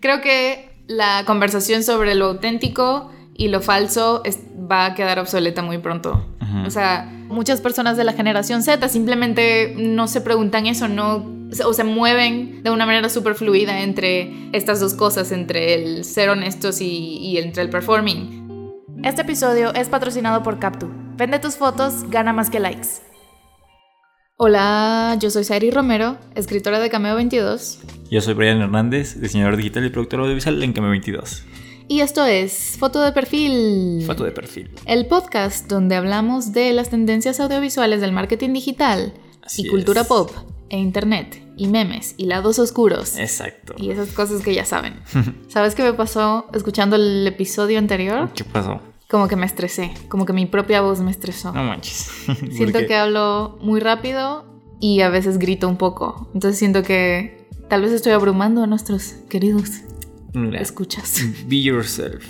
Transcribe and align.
Creo 0.00 0.20
que 0.20 0.70
la 0.86 1.24
conversación 1.26 1.82
sobre 1.82 2.14
lo 2.14 2.26
auténtico 2.26 3.10
y 3.34 3.48
lo 3.48 3.60
falso 3.60 4.22
va 4.70 4.86
a 4.86 4.94
quedar 4.94 5.18
obsoleta 5.18 5.62
muy 5.62 5.78
pronto. 5.78 6.24
O 6.66 6.70
sea, 6.70 7.04
muchas 7.28 7.60
personas 7.60 7.96
de 7.96 8.04
la 8.04 8.14
generación 8.14 8.62
Z 8.62 8.88
simplemente 8.88 9.74
no 9.76 10.08
se 10.08 10.20
preguntan 10.20 10.66
eso, 10.66 10.88
no 10.88 11.38
o 11.64 11.72
se 11.72 11.84
mueven 11.84 12.62
de 12.62 12.70
una 12.70 12.86
manera 12.86 13.08
súper 13.08 13.34
fluida 13.34 13.80
entre 13.80 14.50
estas 14.52 14.80
dos 14.80 14.94
cosas, 14.94 15.32
entre 15.32 15.74
el 15.74 16.04
ser 16.04 16.30
honestos 16.30 16.80
y, 16.80 17.18
y 17.18 17.38
entre 17.38 17.62
el 17.62 17.70
performing. 17.70 18.72
Este 19.04 19.22
episodio 19.22 19.72
es 19.74 19.88
patrocinado 19.88 20.42
por 20.42 20.58
Captu. 20.58 20.90
Vende 21.16 21.38
tus 21.38 21.56
fotos, 21.56 22.08
gana 22.10 22.32
más 22.32 22.50
que 22.50 22.60
likes. 22.60 22.88
Hola, 24.36 25.16
yo 25.18 25.30
soy 25.30 25.44
Sari 25.44 25.70
Romero, 25.70 26.16
escritora 26.34 26.78
de 26.78 26.90
Cameo 26.90 27.16
22. 27.16 27.80
Yo 28.10 28.22
soy 28.22 28.32
Brian 28.32 28.62
Hernández, 28.62 29.20
diseñador 29.20 29.58
digital 29.58 29.84
y 29.84 29.90
productor 29.90 30.20
audiovisual 30.20 30.62
en 30.62 30.72
Cameo 30.72 30.90
22. 30.90 31.42
Y 31.88 32.00
esto 32.00 32.24
es 32.24 32.76
Foto 32.78 33.02
de 33.02 33.12
Perfil. 33.12 34.02
Foto 34.06 34.24
de 34.24 34.30
Perfil. 34.30 34.70
El 34.86 35.04
podcast 35.06 35.68
donde 35.68 35.94
hablamos 35.94 36.52
de 36.52 36.72
las 36.72 36.88
tendencias 36.88 37.38
audiovisuales 37.38 38.00
del 38.00 38.12
marketing 38.12 38.54
digital 38.54 39.12
y 39.58 39.68
cultura 39.68 40.04
pop 40.04 40.30
e 40.70 40.78
internet 40.78 41.42
y 41.58 41.68
memes 41.68 42.14
y 42.16 42.24
lados 42.24 42.58
oscuros. 42.58 43.18
Exacto. 43.18 43.74
Y 43.76 43.90
esas 43.90 44.08
cosas 44.12 44.40
que 44.40 44.54
ya 44.54 44.64
saben. 44.64 44.94
¿Sabes 45.48 45.74
qué 45.74 45.82
me 45.82 45.92
pasó 45.92 46.46
escuchando 46.54 46.96
el 46.96 47.26
episodio 47.26 47.78
anterior? 47.78 48.30
¿Qué 48.34 48.44
pasó? 48.44 48.80
como 49.10 49.26
que 49.26 49.36
me 49.36 49.46
estresé, 49.46 49.92
como 50.08 50.26
que 50.26 50.34
mi 50.34 50.44
propia 50.46 50.82
voz 50.82 51.00
me 51.00 51.10
estresó. 51.10 51.52
No 51.52 51.64
manches. 51.64 52.10
siento 52.52 52.78
que 52.86 52.94
hablo 52.94 53.58
muy 53.62 53.80
rápido 53.80 54.44
y 54.80 55.00
a 55.00 55.08
veces 55.08 55.38
grito 55.38 55.68
un 55.68 55.76
poco. 55.76 56.30
Entonces 56.34 56.58
siento 56.58 56.82
que 56.82 57.37
tal 57.68 57.82
vez 57.82 57.92
estoy 57.92 58.12
abrumando 58.12 58.62
a 58.62 58.66
nuestros 58.66 59.14
queridos 59.28 59.82
escuchas. 60.54 61.22
Be 61.46 61.62
yourself. 61.62 62.24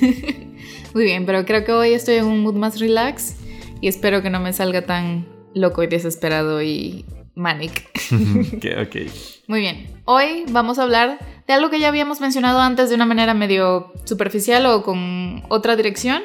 muy 0.94 1.04
bien, 1.04 1.26
pero 1.26 1.44
creo 1.44 1.64
que 1.64 1.72
hoy 1.72 1.92
estoy 1.92 2.16
en 2.16 2.24
un 2.24 2.42
mood 2.42 2.54
más 2.54 2.80
relax 2.80 3.36
y 3.80 3.88
espero 3.88 4.22
que 4.22 4.30
no 4.30 4.40
me 4.40 4.52
salga 4.52 4.82
tan 4.82 5.26
loco 5.54 5.82
y 5.82 5.86
desesperado 5.86 6.62
y 6.62 7.04
manic. 7.34 7.90
ok. 8.80 8.96
Muy 9.48 9.60
bien. 9.60 9.86
Hoy 10.04 10.44
vamos 10.50 10.78
a 10.78 10.84
hablar 10.84 11.18
de 11.46 11.52
algo 11.52 11.70
que 11.70 11.80
ya 11.80 11.88
habíamos 11.88 12.20
mencionado 12.20 12.60
antes 12.60 12.88
de 12.88 12.94
una 12.94 13.06
manera 13.06 13.34
medio 13.34 13.92
superficial 14.04 14.64
o 14.66 14.82
con 14.82 15.42
otra 15.48 15.76
dirección, 15.76 16.22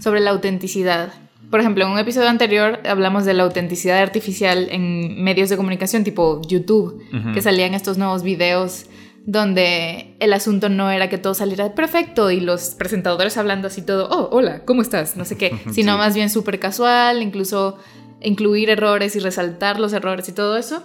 sobre 0.00 0.20
la 0.20 0.30
autenticidad. 0.30 1.12
Por 1.50 1.60
ejemplo, 1.60 1.84
en 1.84 1.92
un 1.92 1.98
episodio 1.98 2.28
anterior 2.28 2.80
hablamos 2.86 3.24
de 3.24 3.34
la 3.34 3.44
autenticidad 3.44 3.98
artificial 3.98 4.68
en 4.70 5.22
medios 5.22 5.48
de 5.48 5.56
comunicación 5.56 6.02
tipo 6.02 6.40
YouTube, 6.42 7.00
que 7.32 7.42
salían 7.42 7.74
estos 7.74 7.98
nuevos 7.98 8.22
videos 8.22 8.86
donde 9.26 10.16
el 10.20 10.32
asunto 10.32 10.68
no 10.68 10.90
era 10.90 11.08
que 11.08 11.18
todo 11.18 11.34
saliera 11.34 11.74
perfecto 11.74 12.30
y 12.30 12.40
los 12.40 12.70
presentadores 12.76 13.36
hablando 13.36 13.66
así 13.66 13.82
todo, 13.82 14.08
oh, 14.08 14.28
hola, 14.30 14.64
¿cómo 14.64 14.82
estás? 14.82 15.16
No 15.16 15.24
sé 15.24 15.36
qué, 15.36 15.52
sino 15.72 15.98
más 15.98 16.14
bien 16.14 16.30
súper 16.30 16.60
casual, 16.60 17.22
incluso 17.22 17.76
incluir 18.20 18.70
errores 18.70 19.16
y 19.16 19.18
resaltar 19.18 19.80
los 19.80 19.92
errores 19.92 20.28
y 20.28 20.32
todo 20.32 20.56
eso. 20.56 20.84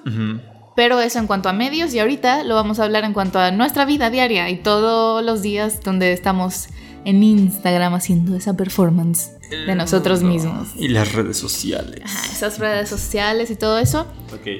Pero 0.76 1.00
eso 1.02 1.20
en 1.20 1.28
cuanto 1.28 1.50
a 1.50 1.54
medios 1.54 1.94
y 1.94 2.00
ahorita 2.00 2.44
lo 2.44 2.56
vamos 2.56 2.80
a 2.80 2.84
hablar 2.84 3.04
en 3.04 3.14
cuanto 3.14 3.40
a 3.40 3.52
nuestra 3.52 3.86
vida 3.86 4.10
diaria 4.10 4.50
y 4.50 4.58
todos 4.58 5.24
los 5.24 5.42
días 5.42 5.82
donde 5.84 6.14
estamos 6.14 6.70
en 7.04 7.22
Instagram 7.22 7.94
haciendo 7.94 8.36
esa 8.36 8.56
performance 8.56 9.41
de 9.52 9.76
nosotros 9.76 10.24
mismos. 10.24 10.70
Y 10.76 10.88
las 10.88 11.14
redes 11.14 11.38
sociales. 11.38 12.02
esas 12.32 12.60
redes 12.60 12.90
sociales 12.90 13.52
y 13.52 13.56
todo 13.56 13.78
eso. 13.80 14.08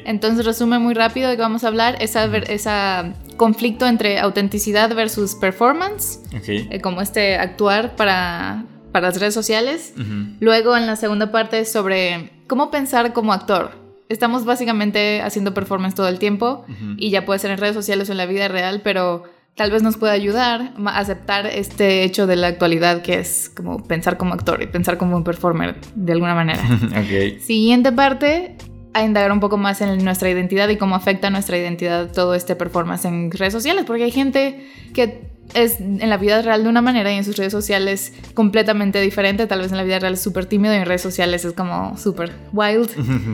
Entonces 0.06 0.46
resume 0.46 0.80
muy 0.80 0.94
rápido 0.94 1.30
de 1.30 1.36
que 1.36 1.42
vamos 1.42 1.64
a 1.64 1.68
hablar 1.68 1.98
esa, 2.02 2.26
esa 2.26 3.14
conflicto 3.38 3.88
entre 3.88 4.20
autenticidad 4.20 4.94
versus 4.94 5.36
performance. 5.36 6.20
Eh, 6.48 6.82
como 6.82 7.02
este 7.02 7.38
actuar 7.38 7.96
para, 7.96 8.66
para 8.92 9.08
las 9.08 9.20
redes 9.20 9.34
sociales. 9.34 9.94
Luego 10.40 10.78
en 10.78 10.86
la 10.86 10.96
segunda 10.96 11.32
parte 11.32 11.66
sobre 11.66 12.32
cómo 12.48 12.70
pensar 12.70 13.14
como 13.14 13.34
actor 13.34 13.82
estamos 14.12 14.44
básicamente 14.44 15.22
haciendo 15.22 15.54
performance 15.54 15.96
todo 15.96 16.10
el 16.10 16.20
tiempo 16.20 16.66
y 16.98 17.12
ya 17.12 17.26
puede 17.26 17.40
ser 17.40 17.52
en 17.52 17.58
redes 17.58 17.76
sociales 17.76 18.10
o 18.10 18.12
en 18.12 18.18
la 18.18 18.26
vida 18.26 18.50
real, 18.50 18.82
pero 18.84 19.24
tal 19.56 19.72
vez 19.72 19.84
nos 19.84 19.98
pueda 19.98 20.14
ayudar 20.14 20.74
a 20.86 20.98
aceptar 20.98 21.46
este 21.46 22.04
hecho 22.04 22.28
de 22.28 22.36
la 22.36 22.48
actualidad 22.48 23.02
que 23.02 23.20
es 23.20 23.50
como 23.50 23.84
pensar 23.84 24.18
como 24.18 24.34
actor 24.34 24.62
y 24.62 24.68
pensar 24.68 24.98
como 24.98 25.18
un 25.18 25.24
performer 25.24 25.76
de 25.96 26.14
alguna 26.14 26.36
manera. 26.36 26.62
Siguiente 27.42 27.92
parte, 27.92 28.56
a 28.94 29.04
indagar 29.04 29.32
un 29.32 29.40
poco 29.40 29.58
más 29.58 29.82
en 29.82 30.04
nuestra 30.04 30.30
identidad 30.30 30.70
y 30.70 30.78
cómo 30.78 30.96
afecta 30.96 31.30
nuestra 31.30 31.58
identidad 31.58 32.12
todo 32.12 32.34
este 32.36 32.56
performance 32.56 33.06
en 33.06 33.32
redes 33.32 33.54
sociales, 33.54 33.86
porque 33.86 34.04
hay 34.04 34.12
gente 34.12 34.68
que 34.94 35.30
es 35.54 35.80
en 35.80 36.10
la 36.10 36.18
vida 36.18 36.42
real 36.42 36.64
de 36.64 36.70
una 36.70 36.82
manera 36.82 37.12
y 37.14 37.18
en 37.18 37.24
sus 37.24 37.38
redes 37.38 37.52
sociales 37.52 38.14
completamente 38.34 39.02
diferente. 39.02 39.48
Tal 39.48 39.60
vez 39.60 39.72
en 39.72 39.78
la 39.78 39.84
vida 39.84 40.00
real 40.00 40.14
es 40.14 40.22
súper 40.22 40.46
tímido 40.46 40.74
y 40.74 40.78
en 40.78 40.86
redes 40.86 41.02
sociales 41.02 41.46
es 41.46 41.54
como 41.54 41.98
súper 41.98 42.32
wild. 42.54 42.90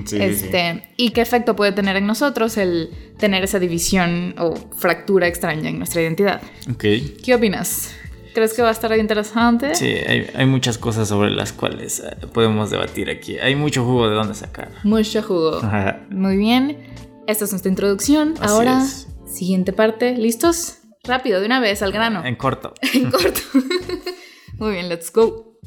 este, 0.11 0.83
¿Y 0.97 1.11
qué 1.11 1.21
efecto 1.21 1.55
puede 1.55 1.71
tener 1.71 1.95
en 1.95 2.07
nosotros 2.07 2.57
el 2.57 2.89
tener 3.17 3.43
esa 3.43 3.59
división 3.59 4.35
o 4.37 4.53
fractura 4.77 5.27
extraña 5.27 5.69
en 5.69 5.77
nuestra 5.77 6.01
identidad? 6.01 6.41
Okay. 6.71 7.17
¿Qué 7.23 7.35
opinas? 7.35 7.93
¿Crees 8.33 8.53
que 8.53 8.61
va 8.61 8.69
a 8.69 8.71
estar 8.71 8.95
interesante? 8.95 9.73
Sí, 9.73 9.85
hay, 9.85 10.27
hay, 10.35 10.45
muchas 10.45 10.77
cosas 10.77 11.07
sobre 11.07 11.31
las 11.31 11.53
cuales 11.53 12.03
eh, 12.05 12.27
podemos 12.27 12.69
debatir 12.69 13.09
aquí. 13.09 13.39
Hay 13.39 13.55
mucho 13.55 13.83
jugo 13.83 14.07
de 14.07 14.15
dónde 14.15 14.35
sacar. 14.35 14.69
Mucho 14.83 15.23
jugo. 15.23 15.59
Muy 16.11 16.37
bien. 16.37 16.77
Esta 17.25 17.45
es 17.45 17.51
nuestra 17.51 17.69
introducción. 17.69 18.35
Ahora, 18.39 18.85
siguiente 19.25 19.73
parte. 19.73 20.15
¿Listos? 20.15 20.77
Rápido, 21.07 21.39
de 21.39 21.45
una 21.45 21.61
vez, 21.61 21.81
al 21.81 21.93
grano. 21.93 22.23
En 22.25 22.35
corto. 22.35 22.73
en 22.93 23.09
corto. 23.09 23.39
Muy 24.57 24.73
bien, 24.73 24.89
let's 24.89 25.11
go. 25.11 25.57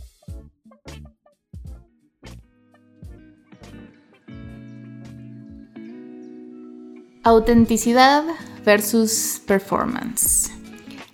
Autenticidad 7.24 8.24
versus 8.64 9.42
performance. 9.46 10.50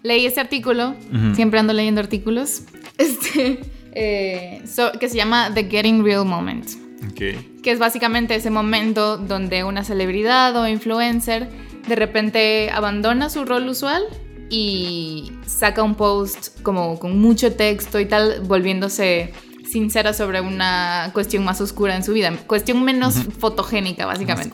Leí 0.03 0.27
este 0.27 0.41
artículo, 0.41 0.95
siempre 1.35 1.59
ando 1.59 1.73
leyendo 1.73 2.01
artículos, 2.01 2.63
este, 2.99 3.61
eh, 3.93 4.63
que 5.01 5.09
se 5.09 5.17
llama 5.17 5.53
The 5.53 5.65
Getting 5.65 6.05
Real 6.05 6.25
Moment. 6.25 6.69
Okay. 7.11 7.59
Que 7.63 7.73
es 7.73 7.79
básicamente 7.79 8.35
ese 8.35 8.51
momento 8.51 9.17
donde 9.17 9.65
una 9.65 9.85
celebridad 9.85 10.57
o 10.57 10.67
influencer 10.69 11.49
de 11.87 11.95
repente 11.95 12.71
abandona 12.71 13.31
su 13.31 13.45
rol 13.45 13.69
usual 13.69 14.03
y 14.51 15.33
saca 15.47 15.83
un 15.83 15.95
post 15.95 16.61
como 16.63 16.99
con 16.99 17.19
mucho 17.19 17.53
texto 17.55 17.99
y 17.99 18.07
tal, 18.07 18.41
volviéndose 18.43 19.33
sincera 19.69 20.13
sobre 20.13 20.41
una 20.41 21.11
cuestión 21.13 21.45
más 21.45 21.61
oscura 21.61 21.97
en 21.97 22.05
su 22.05 22.13
vida, 22.13 22.33
cuestión 22.47 22.83
menos 22.85 23.17
fotogénica 23.39 24.07
básicamente. 24.07 24.51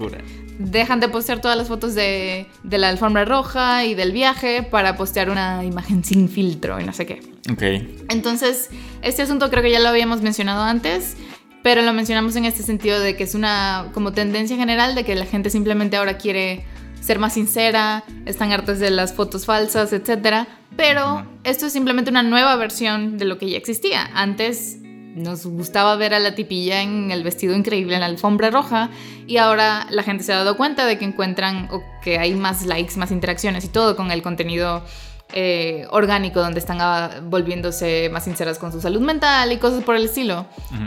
Dejan 0.59 1.01
de 1.01 1.09
postear 1.09 1.41
todas 1.41 1.57
las 1.57 1.69
fotos 1.69 1.95
de, 1.95 2.47
de, 2.63 2.79
la 2.79 2.89
alfombra 2.89 3.25
roja 3.25 3.85
y 3.85 3.95
del 3.95 4.13
viaje 4.13 4.63
para 4.63 4.97
postear 4.97 5.29
una 5.29 5.65
imagen 5.65 6.05
sin 6.05 6.29
filtro 6.29 6.81
y 6.81 6.85
no 6.85 6.93
sé 6.93 7.07
qué. 7.07 7.21
Ok. 7.51 7.63
Entonces, 8.11 8.71
este 9.03 9.23
asunto 9.23 9.51
creo 9.51 9.63
que 9.63 9.71
ya 9.71 9.81
lo 9.81 9.89
habíamos 9.89 10.23
mencionado 10.23 10.63
antes, 10.63 11.17
pero 11.63 11.83
lo 11.83 11.93
mencionamos 11.93 12.37
en 12.37 12.45
este 12.45 12.63
sentido 12.63 13.01
de 13.01 13.17
que 13.17 13.25
es 13.25 13.35
una 13.35 13.89
como 13.93 14.13
tendencia 14.13 14.57
general 14.57 14.95
de 14.95 15.05
que 15.05 15.15
la 15.15 15.27
gente 15.27 15.51
simplemente 15.51 15.97
ahora 15.97 16.19
quiere 16.19 16.65
ser 17.03 17.19
más 17.19 17.35
sincera, 17.35 18.05
están 18.25 18.53
hartas 18.53 18.79
de 18.79 18.91
las 18.91 19.13
fotos 19.13 19.45
falsas, 19.45 19.93
etc. 19.93 20.47
Pero 20.77 21.27
esto 21.45 21.67
es 21.67 21.73
simplemente 21.73 22.11
una 22.11 22.23
nueva 22.23 22.57
versión 22.57 23.19
de 23.19 23.27
lo 23.27 23.37
que 23.37 23.51
ya 23.51 23.59
existía. 23.59 24.09
Antes 24.15 24.79
nos 25.15 25.45
gustaba 25.45 25.95
ver 25.97 26.15
a 26.15 26.19
la 26.19 26.35
tipilla 26.35 26.81
en 26.81 27.11
el 27.11 27.23
vestido 27.23 27.55
increíble 27.55 27.95
en 27.95 28.01
la 28.01 28.07
alfombra 28.07 28.51
roja 28.51 28.89
y 29.27 29.37
ahora 29.37 29.87
la 29.91 30.03
gente 30.03 30.25
se 30.25 30.33
ha 30.33 30.37
dado 30.37 30.57
cuenta 30.57 30.87
de 30.87 30.97
que 30.97 31.05
encuentran 31.05 31.69
o 31.71 31.83
que 32.03 32.19
hay 32.19 32.35
más 32.35 32.65
likes, 32.65 32.97
más 32.97 33.11
interacciones 33.11 33.65
y 33.65 33.69
todo 33.69 33.95
con 33.95 34.11
el 34.11 34.23
contenido 34.23 34.83
eh, 35.33 35.87
orgánico 35.91 36.41
donde 36.41 36.59
están 36.61 36.79
ah, 36.81 37.21
volviéndose 37.23 38.09
más 38.13 38.25
sinceras 38.25 38.59
con 38.59 38.73
su 38.73 38.81
salud 38.81 39.01
mental 39.01 39.53
y 39.53 39.59
cosas 39.59 39.83
por 39.85 39.97
el 39.97 40.05
estilo. 40.05 40.47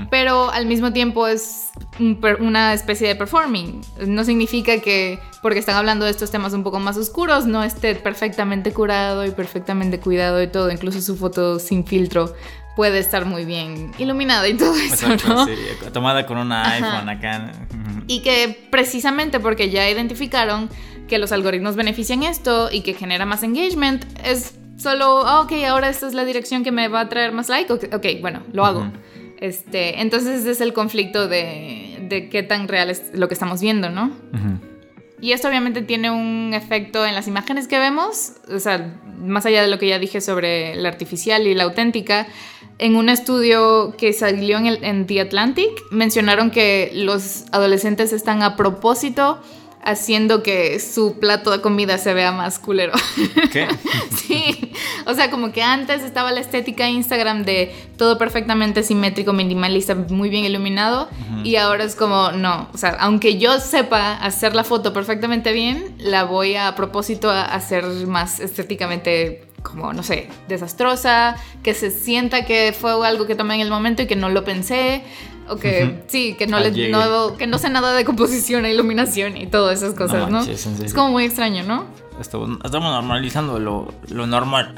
Pero 0.09 0.51
al 0.51 0.65
mismo 0.65 0.93
tiempo 0.93 1.27
es 1.27 1.71
una 2.39 2.73
especie 2.73 3.07
de 3.07 3.15
performing. 3.15 3.81
No 4.07 4.23
significa 4.23 4.79
que 4.79 5.19
porque 5.41 5.59
están 5.59 5.75
hablando 5.75 6.05
de 6.05 6.11
estos 6.11 6.31
temas 6.31 6.53
un 6.53 6.63
poco 6.63 6.79
más 6.79 6.97
oscuros 6.97 7.45
no 7.45 7.63
esté 7.63 7.95
perfectamente 7.95 8.73
curado 8.73 9.25
y 9.25 9.31
perfectamente 9.31 9.99
cuidado 9.99 10.41
y 10.41 10.47
todo. 10.47 10.71
Incluso 10.71 11.01
su 11.01 11.15
foto 11.15 11.59
sin 11.59 11.85
filtro 11.85 12.33
puede 12.75 12.99
estar 12.99 13.25
muy 13.25 13.45
bien 13.45 13.91
iluminada 13.97 14.47
y 14.47 14.55
todo 14.55 14.75
eso, 14.75 15.07
¿no? 15.27 15.47
tomada 15.93 16.25
con 16.25 16.37
una 16.37 16.71
iPhone 16.73 17.09
acá. 17.09 17.51
Y 18.07 18.21
que 18.21 18.67
precisamente 18.69 19.39
porque 19.39 19.69
ya 19.69 19.89
identificaron 19.89 20.69
que 21.07 21.17
los 21.17 21.31
algoritmos 21.31 21.75
benefician 21.75 22.23
esto 22.23 22.69
y 22.71 22.81
que 22.81 22.93
genera 22.93 23.25
más 23.25 23.43
engagement, 23.43 24.05
es 24.23 24.55
solo, 24.77 25.25
ah, 25.25 25.41
ok, 25.41 25.51
ahora 25.67 25.89
esta 25.89 26.07
es 26.07 26.13
la 26.13 26.25
dirección 26.25 26.63
que 26.63 26.71
me 26.71 26.87
va 26.87 27.01
a 27.01 27.09
traer 27.09 27.31
más 27.31 27.49
like, 27.49 27.71
ok, 27.71 28.05
bueno, 28.21 28.43
lo 28.51 28.65
hago. 28.65 28.91
este, 29.39 30.01
entonces 30.01 30.41
ese 30.41 30.51
es 30.51 30.61
el 30.61 30.73
conflicto 30.73 31.27
de, 31.27 31.97
de, 32.09 32.29
qué 32.29 32.43
tan 32.43 32.67
real 32.67 32.89
es 32.89 33.11
lo 33.13 33.27
que 33.27 33.33
estamos 33.33 33.61
viendo, 33.61 33.89
¿no? 33.89 34.11
Y 35.21 35.31
esto 35.31 35.47
obviamente 35.47 35.81
tiene 35.81 36.11
un 36.11 36.53
efecto 36.53 37.05
en 37.05 37.15
las 37.15 37.27
imágenes 37.27 37.67
que 37.67 37.79
vemos, 37.79 38.33
o 38.53 38.59
sea, 38.59 38.99
más 39.17 39.45
allá 39.45 39.61
de 39.61 39.69
lo 39.69 39.79
que 39.79 39.87
ya 39.87 39.97
dije 39.97 40.19
sobre 40.19 40.75
la 40.75 40.89
artificial 40.89 41.47
y 41.47 41.53
la 41.55 41.63
auténtica, 41.63 42.27
en 42.77 42.97
un 42.97 43.07
estudio 43.07 43.95
que 43.97 44.11
salió 44.11 44.57
en, 44.57 44.67
en 44.83 45.07
The 45.07 45.21
Atlantic 45.21 45.69
mencionaron 45.89 46.51
que 46.51 46.91
los 46.93 47.45
adolescentes 47.53 48.11
están 48.11 48.43
a 48.43 48.57
propósito 48.57 49.39
haciendo 49.85 50.41
que 50.43 50.79
su 50.79 51.19
plato 51.19 51.51
de 51.51 51.61
comida 51.61 51.97
se 51.97 52.13
vea 52.13 52.31
más 52.31 52.59
culero. 52.59 52.93
¿Qué? 53.51 53.67
sí, 54.15 54.71
o 55.05 55.13
sea, 55.13 55.29
como 55.29 55.51
que 55.51 55.61
antes 55.61 56.01
estaba 56.01 56.31
la 56.31 56.41
estética 56.41 56.89
Instagram 56.89 57.45
de 57.45 57.73
todo 57.95 58.17
perfectamente 58.17 58.83
simétrico, 58.83 59.31
minimalista, 59.31 59.95
muy 59.95 60.29
bien 60.29 60.43
iluminado, 60.43 61.07
y 61.43 61.55
ahora 61.57 61.83
es 61.83 61.95
como, 61.95 62.31
no, 62.31 62.67
o 62.73 62.77
sea, 62.77 62.97
aunque 62.99 63.37
yo 63.37 63.59
sepa 63.59 64.13
hacer 64.15 64.55
la 64.55 64.63
foto 64.63 64.91
perfectamente 64.91 65.53
bien, 65.53 65.95
la 65.99 66.23
voy 66.23 66.55
a, 66.55 66.73
propósito 66.75 67.29
a 67.29 67.43
hacer 67.43 67.85
más 68.07 68.39
estéticamente 68.39 69.43
como, 69.61 69.93
no 69.93 70.03
sé, 70.03 70.29
desastrosa, 70.47 71.35
que 71.63 71.73
se 71.73 71.91
sienta 71.91 72.45
que 72.45 72.73
fue 72.77 72.91
algo 73.05 73.25
que 73.25 73.35
tomé 73.35 73.55
en 73.55 73.61
el 73.61 73.69
momento 73.69 74.03
y 74.03 74.07
que 74.07 74.15
no 74.15 74.29
lo 74.29 74.43
pensé. 74.43 75.03
O 75.47 75.57
que 75.57 76.03
sí, 76.07 76.35
que 76.37 76.47
no, 76.47 76.59
le, 76.59 76.71
que 76.73 77.47
no 77.47 77.57
sé 77.59 77.69
nada 77.69 77.93
de 77.93 78.03
composición 78.03 78.65
e 78.65 78.73
iluminación 78.73 79.37
y 79.37 79.45
todas 79.45 79.81
esas 79.81 79.93
cosas, 79.93 80.29
¿no? 80.29 80.41
es 80.41 80.93
como 80.93 81.11
muy 81.11 81.25
extraño, 81.25 81.63
¿no? 81.63 81.85
Estamos, 82.19 82.59
normalizando 82.61 83.59
lo, 83.59 83.93
lo 84.09 84.25
normal. 84.25 84.73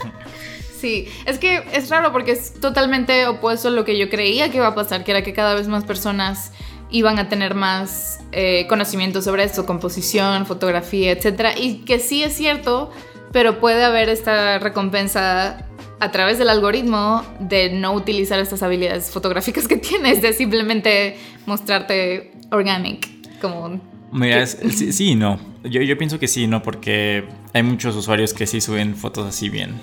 sí, 0.80 1.08
es 1.24 1.38
que 1.38 1.62
es 1.72 1.88
raro 1.88 2.12
porque 2.12 2.32
es 2.32 2.54
totalmente 2.54 3.26
opuesto 3.26 3.68
a 3.68 3.70
lo 3.70 3.84
que 3.84 3.96
yo 3.96 4.10
creía 4.10 4.50
que 4.50 4.58
iba 4.58 4.66
a 4.66 4.74
pasar, 4.74 5.04
que 5.04 5.12
era 5.12 5.22
que 5.22 5.32
cada 5.32 5.54
vez 5.54 5.68
más 5.68 5.84
personas 5.84 6.52
iban 6.90 7.18
a 7.18 7.28
tener 7.28 7.54
más 7.54 8.20
eh, 8.32 8.66
conocimiento 8.68 9.22
sobre 9.22 9.44
esto, 9.44 9.66
composición, 9.66 10.46
fotografía, 10.46 11.12
etc. 11.12 11.56
Y 11.56 11.84
que 11.84 12.00
sí 12.00 12.22
es 12.22 12.34
cierto, 12.34 12.90
pero 13.32 13.60
puede 13.60 13.84
haber 13.84 14.08
esta 14.08 14.58
recompensa 14.58 15.67
a 16.00 16.10
través 16.10 16.38
del 16.38 16.48
algoritmo 16.48 17.24
de 17.40 17.70
no 17.70 17.92
utilizar 17.92 18.38
estas 18.38 18.62
habilidades 18.62 19.10
fotográficas 19.10 19.66
que 19.68 19.76
tienes, 19.88 20.22
de 20.22 20.32
simplemente 20.32 21.16
mostrarte 21.46 22.32
organic, 22.50 23.08
como... 23.40 23.80
Mira, 24.10 24.46
sí, 24.46 25.10
y 25.10 25.14
no. 25.14 25.38
Yo, 25.64 25.82
yo 25.82 25.98
pienso 25.98 26.18
que 26.18 26.28
sí, 26.28 26.46
no, 26.46 26.62
porque 26.62 27.24
hay 27.52 27.62
muchos 27.62 27.94
usuarios 27.94 28.32
que 28.32 28.46
sí 28.46 28.60
suben 28.60 28.96
fotos 28.96 29.26
así 29.26 29.50
bien, 29.50 29.74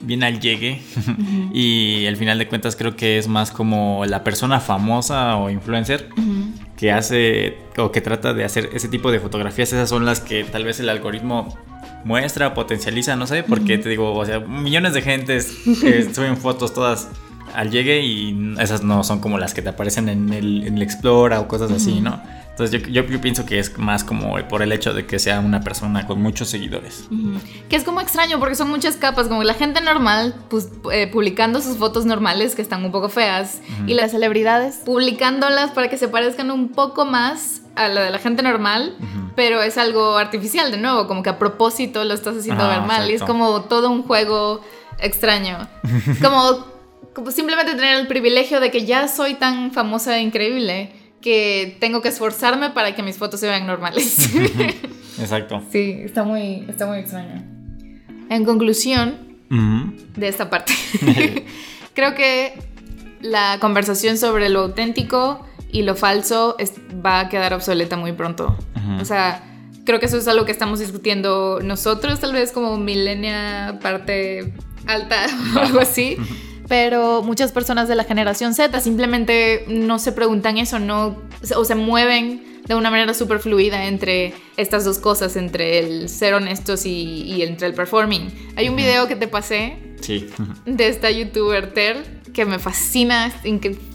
bien 0.00 0.24
al 0.24 0.40
llegue. 0.40 0.80
y 1.54 2.06
al 2.06 2.16
final 2.16 2.38
de 2.38 2.48
cuentas 2.48 2.74
creo 2.74 2.96
que 2.96 3.18
es 3.18 3.28
más 3.28 3.52
como 3.52 4.04
la 4.06 4.24
persona 4.24 4.58
famosa 4.58 5.36
o 5.36 5.48
influencer 5.48 6.08
que 6.76 6.90
hace 6.90 7.58
o 7.76 7.92
que 7.92 8.00
trata 8.00 8.34
de 8.34 8.42
hacer 8.42 8.70
ese 8.72 8.88
tipo 8.88 9.12
de 9.12 9.20
fotografías. 9.20 9.72
Esas 9.72 9.88
son 9.88 10.04
las 10.06 10.20
que 10.20 10.42
tal 10.44 10.64
vez 10.64 10.80
el 10.80 10.88
algoritmo 10.88 11.56
muestra, 12.04 12.54
potencializa, 12.54 13.16
no 13.16 13.26
sé, 13.26 13.42
porque 13.42 13.78
te 13.78 13.88
digo, 13.88 14.14
o 14.14 14.24
sea, 14.24 14.40
millones 14.40 14.94
de 14.94 15.02
gentes 15.02 15.58
suben 16.14 16.36
fotos 16.36 16.72
todas 16.72 17.08
al 17.54 17.70
llegue 17.70 18.02
y 18.02 18.54
esas 18.58 18.82
no 18.82 19.04
son 19.04 19.20
como 19.20 19.38
las 19.38 19.54
que 19.54 19.62
te 19.62 19.68
aparecen 19.68 20.08
en 20.08 20.32
el, 20.32 20.66
en 20.66 20.76
el 20.76 20.82
Explora 20.82 21.40
o 21.40 21.48
cosas 21.48 21.70
así, 21.70 22.00
¿no? 22.00 22.20
Entonces 22.50 22.82
yo, 22.92 23.02
yo, 23.02 23.20
pienso 23.22 23.46
que 23.46 23.58
es 23.58 23.78
más 23.78 24.04
como 24.04 24.36
por 24.48 24.60
el 24.60 24.70
hecho 24.72 24.92
de 24.92 25.06
que 25.06 25.18
sea 25.18 25.40
una 25.40 25.60
persona 25.62 26.06
con 26.06 26.20
muchos 26.20 26.50
seguidores. 26.50 27.08
Que 27.70 27.76
es 27.76 27.84
como 27.84 28.02
extraño 28.02 28.38
porque 28.38 28.54
son 28.54 28.68
muchas 28.68 28.96
capas, 28.96 29.28
como 29.28 29.42
la 29.44 29.54
gente 29.54 29.80
normal 29.80 30.34
pues, 30.50 30.68
eh, 30.92 31.06
publicando 31.06 31.62
sus 31.62 31.78
fotos 31.78 32.04
normales 32.04 32.54
que 32.54 32.60
están 32.60 32.84
un 32.84 32.92
poco 32.92 33.08
feas 33.08 33.60
y 33.86 33.94
las 33.94 34.10
celebridades 34.10 34.76
publicándolas 34.84 35.70
para 35.70 35.88
que 35.88 35.96
se 35.96 36.08
parezcan 36.08 36.50
un 36.50 36.68
poco 36.68 37.06
más 37.06 37.62
a 37.76 37.88
la 37.88 38.02
de 38.02 38.10
la 38.10 38.18
gente 38.18 38.42
normal, 38.42 38.94
pero 39.36 39.62
es 39.62 39.78
algo 39.78 40.18
artificial 40.18 40.70
de 40.70 40.76
nuevo, 40.76 41.06
como 41.06 41.22
que 41.22 41.30
a 41.30 41.38
propósito 41.38 42.04
lo 42.04 42.12
estás 42.12 42.36
haciendo 42.36 42.68
ver 42.68 42.82
mal 42.82 43.10
y 43.10 43.14
es 43.14 43.22
como 43.22 43.62
todo 43.62 43.90
un 43.90 44.02
juego 44.02 44.60
extraño. 44.98 45.66
como, 46.22 46.66
como 47.14 47.30
simplemente 47.30 47.74
tener 47.74 47.98
el 47.98 48.06
privilegio 48.06 48.60
de 48.60 48.70
que 48.70 48.84
ya 48.84 49.08
soy 49.08 49.34
tan 49.34 49.72
famosa 49.72 50.18
e 50.18 50.22
increíble 50.22 50.92
que 51.20 51.76
tengo 51.80 52.00
que 52.00 52.08
esforzarme 52.08 52.70
para 52.70 52.94
que 52.94 53.02
mis 53.02 53.18
fotos 53.18 53.40
se 53.40 53.48
vean 53.48 53.66
normales. 53.66 54.30
Exacto. 55.20 55.62
Sí, 55.70 56.00
está 56.04 56.24
muy, 56.24 56.64
está 56.68 56.86
muy 56.86 56.98
extraño. 56.98 57.42
En 58.28 58.44
conclusión 58.44 59.28
de 60.16 60.28
esta 60.28 60.48
parte, 60.48 60.72
creo 61.94 62.14
que 62.14 62.54
la 63.20 63.58
conversación 63.60 64.16
sobre 64.16 64.48
lo 64.48 64.60
auténtico 64.60 65.46
y 65.72 65.82
lo 65.82 65.94
falso 65.96 66.56
va 67.04 67.20
a 67.20 67.28
quedar 67.28 67.52
obsoleta 67.54 67.96
muy 67.96 68.12
pronto. 68.12 68.56
O 69.00 69.04
sea, 69.04 69.42
creo 69.84 70.00
que 70.00 70.06
eso 70.06 70.18
es 70.18 70.26
algo 70.26 70.44
que 70.44 70.52
estamos 70.52 70.78
discutiendo 70.78 71.60
nosotros, 71.62 72.20
tal 72.20 72.32
vez 72.32 72.52
como 72.52 72.76
milenia 72.76 73.78
parte 73.82 74.52
alta 74.86 75.26
o 75.54 75.58
algo 75.58 75.80
así. 75.80 76.16
Pero 76.70 77.22
muchas 77.24 77.50
personas 77.50 77.88
de 77.88 77.96
la 77.96 78.04
generación 78.04 78.54
Z 78.54 78.80
simplemente 78.80 79.64
no 79.66 79.98
se 79.98 80.12
preguntan 80.12 80.56
eso, 80.56 80.78
no, 80.78 81.20
o 81.56 81.64
se 81.64 81.74
mueven 81.74 82.62
de 82.64 82.76
una 82.76 82.92
manera 82.92 83.12
súper 83.12 83.40
fluida 83.40 83.86
entre 83.86 84.34
estas 84.56 84.84
dos 84.84 85.00
cosas, 85.00 85.34
entre 85.34 85.80
el 85.80 86.08
ser 86.08 86.32
honestos 86.34 86.86
y, 86.86 87.42
entre 87.42 87.66
el 87.66 87.74
performing. 87.74 88.52
Hay 88.54 88.68
un 88.68 88.76
video 88.76 89.08
que 89.08 89.16
te 89.16 89.26
pasé 89.26 89.78
de 90.64 90.88
esta 90.88 91.10
youtuber 91.10 91.74
Ter 91.74 92.20
que 92.32 92.46
me 92.46 92.60
fascina, 92.60 93.26
es 93.26 93.34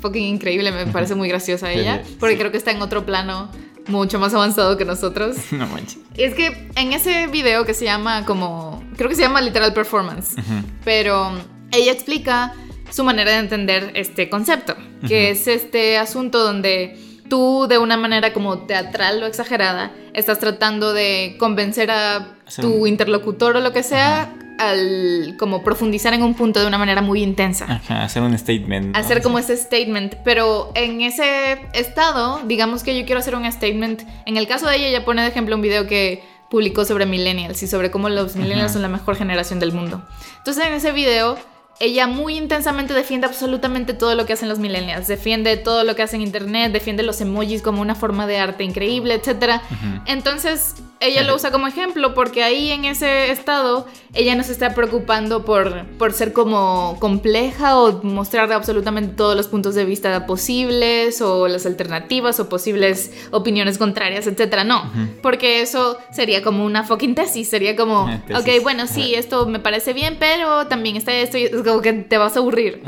fucking 0.01 0.25
increíble, 0.25 0.73
me 0.73 0.85
parece 0.87 1.15
muy 1.15 1.29
graciosa 1.29 1.71
ella, 1.71 2.03
porque 2.19 2.37
creo 2.37 2.51
que 2.51 2.57
está 2.57 2.71
en 2.71 2.81
otro 2.81 3.05
plano 3.05 3.49
mucho 3.87 4.19
más 4.19 4.33
avanzado 4.33 4.75
que 4.75 4.83
nosotros. 4.83 5.37
No 5.51 5.65
manches. 5.67 5.99
Es 6.17 6.33
que 6.33 6.67
en 6.75 6.91
ese 6.91 7.27
video 7.27 7.63
que 7.63 7.73
se 7.73 7.85
llama 7.85 8.25
como, 8.25 8.83
creo 8.97 9.09
que 9.09 9.15
se 9.15 9.21
llama 9.21 9.39
literal 9.39 9.73
performance, 9.73 10.35
pero 10.83 11.31
ella 11.71 11.93
explica 11.93 12.53
su 12.89 13.03
manera 13.03 13.31
de 13.31 13.37
entender 13.37 13.91
este 13.95 14.29
concepto, 14.29 14.75
que 15.07 15.29
es 15.29 15.47
este 15.47 15.97
asunto 15.97 16.43
donde 16.43 16.97
tú 17.29 17.67
de 17.67 17.77
una 17.77 17.97
manera 17.97 18.33
como 18.33 18.59
teatral 18.59 19.21
o 19.23 19.25
exagerada 19.25 19.91
estás 20.13 20.39
tratando 20.39 20.93
de 20.93 21.35
convencer 21.39 21.91
a 21.91 22.35
tu 22.61 22.87
interlocutor 22.87 23.57
o 23.57 23.59
lo 23.59 23.73
que 23.73 23.83
sea 23.83 24.33
al 24.57 25.35
como 25.37 25.63
profundizar 25.63 26.13
en 26.13 26.23
un 26.23 26.33
punto 26.33 26.61
de 26.61 26.67
una 26.67 26.77
manera 26.77 27.01
muy 27.01 27.21
intensa. 27.21 27.65
Ajá, 27.67 28.03
hacer 28.03 28.21
un 28.21 28.37
statement. 28.37 28.95
Hacer 28.95 29.21
como 29.21 29.39
ese 29.39 29.57
statement, 29.57 30.15
pero 30.23 30.71
en 30.75 31.01
ese 31.01 31.59
estado, 31.73 32.41
digamos 32.45 32.83
que 32.83 32.97
yo 32.97 33.05
quiero 33.05 33.19
hacer 33.19 33.35
un 33.35 33.51
statement. 33.51 34.03
En 34.25 34.37
el 34.37 34.47
caso 34.47 34.67
de 34.67 34.77
ella, 34.77 34.87
ella 34.87 35.05
pone 35.05 35.21
de 35.23 35.27
ejemplo 35.27 35.55
un 35.55 35.61
video 35.61 35.87
que 35.87 36.23
publicó 36.49 36.85
sobre 36.85 37.05
millennials 37.05 37.61
y 37.63 37.67
sobre 37.67 37.91
cómo 37.91 38.07
los 38.07 38.35
millennials 38.35 38.71
son 38.71 38.81
la 38.81 38.87
mejor 38.87 39.15
generación 39.17 39.59
del 39.59 39.73
mundo. 39.73 40.01
Entonces 40.37 40.65
en 40.65 40.73
ese 40.73 40.91
video 40.91 41.37
ella 41.79 42.07
muy 42.07 42.37
intensamente 42.37 42.93
defiende 42.93 43.27
absolutamente 43.27 43.93
todo 43.93 44.15
lo 44.15 44.25
que 44.25 44.33
hacen 44.33 44.47
los 44.47 44.59
millennials, 44.59 45.07
defiende 45.07 45.57
todo 45.57 45.83
lo 45.83 45.95
que 45.95 46.03
hacen 46.03 46.21
internet, 46.21 46.71
defiende 46.71 47.03
los 47.03 47.19
emojis 47.19 47.61
como 47.61 47.81
una 47.81 47.95
forma 47.95 48.27
de 48.27 48.37
arte 48.37 48.63
increíble, 48.63 49.15
etc. 49.15 49.61
Entonces, 50.05 50.75
ella 51.01 51.23
lo 51.23 51.35
usa 51.35 51.51
como 51.51 51.67
ejemplo 51.67 52.13
porque 52.13 52.43
ahí 52.43 52.71
en 52.71 52.85
ese 52.85 53.29
estado 53.31 53.85
ella 54.13 54.35
no 54.35 54.43
se 54.43 54.53
está 54.53 54.73
preocupando 54.73 55.43
por, 55.43 55.85
por 55.97 56.13
ser 56.13 56.31
como 56.31 56.97
compleja 56.99 57.77
o 57.77 58.01
mostrar 58.03 58.51
absolutamente 58.53 59.13
todos 59.15 59.35
los 59.35 59.47
puntos 59.47 59.75
de 59.75 59.83
vista 59.83 60.25
posibles 60.25 61.21
o 61.21 61.49
las 61.49 61.65
alternativas 61.65 62.39
o 62.39 62.47
posibles 62.47 63.11
opiniones 63.31 63.77
contrarias, 63.77 64.27
etc. 64.27 64.63
No, 64.65 64.89
porque 65.21 65.61
eso 65.61 65.97
sería 66.11 66.41
como 66.41 66.65
una 66.65 66.85
fucking 66.85 67.15
tesis, 67.15 67.49
sería 67.49 67.75
como, 67.75 68.05
ok, 68.05 68.63
bueno, 68.63 68.87
sí, 68.87 69.13
esto 69.13 69.45
me 69.45 69.59
parece 69.59 69.91
bien, 69.91 70.15
pero 70.17 70.67
también 70.67 70.95
está 70.95 71.13
esto 71.13 71.37
como 71.65 71.81
que 71.81 71.93
te 71.93 72.17
vas 72.17 72.35
a 72.35 72.39
aburrir. 72.39 72.81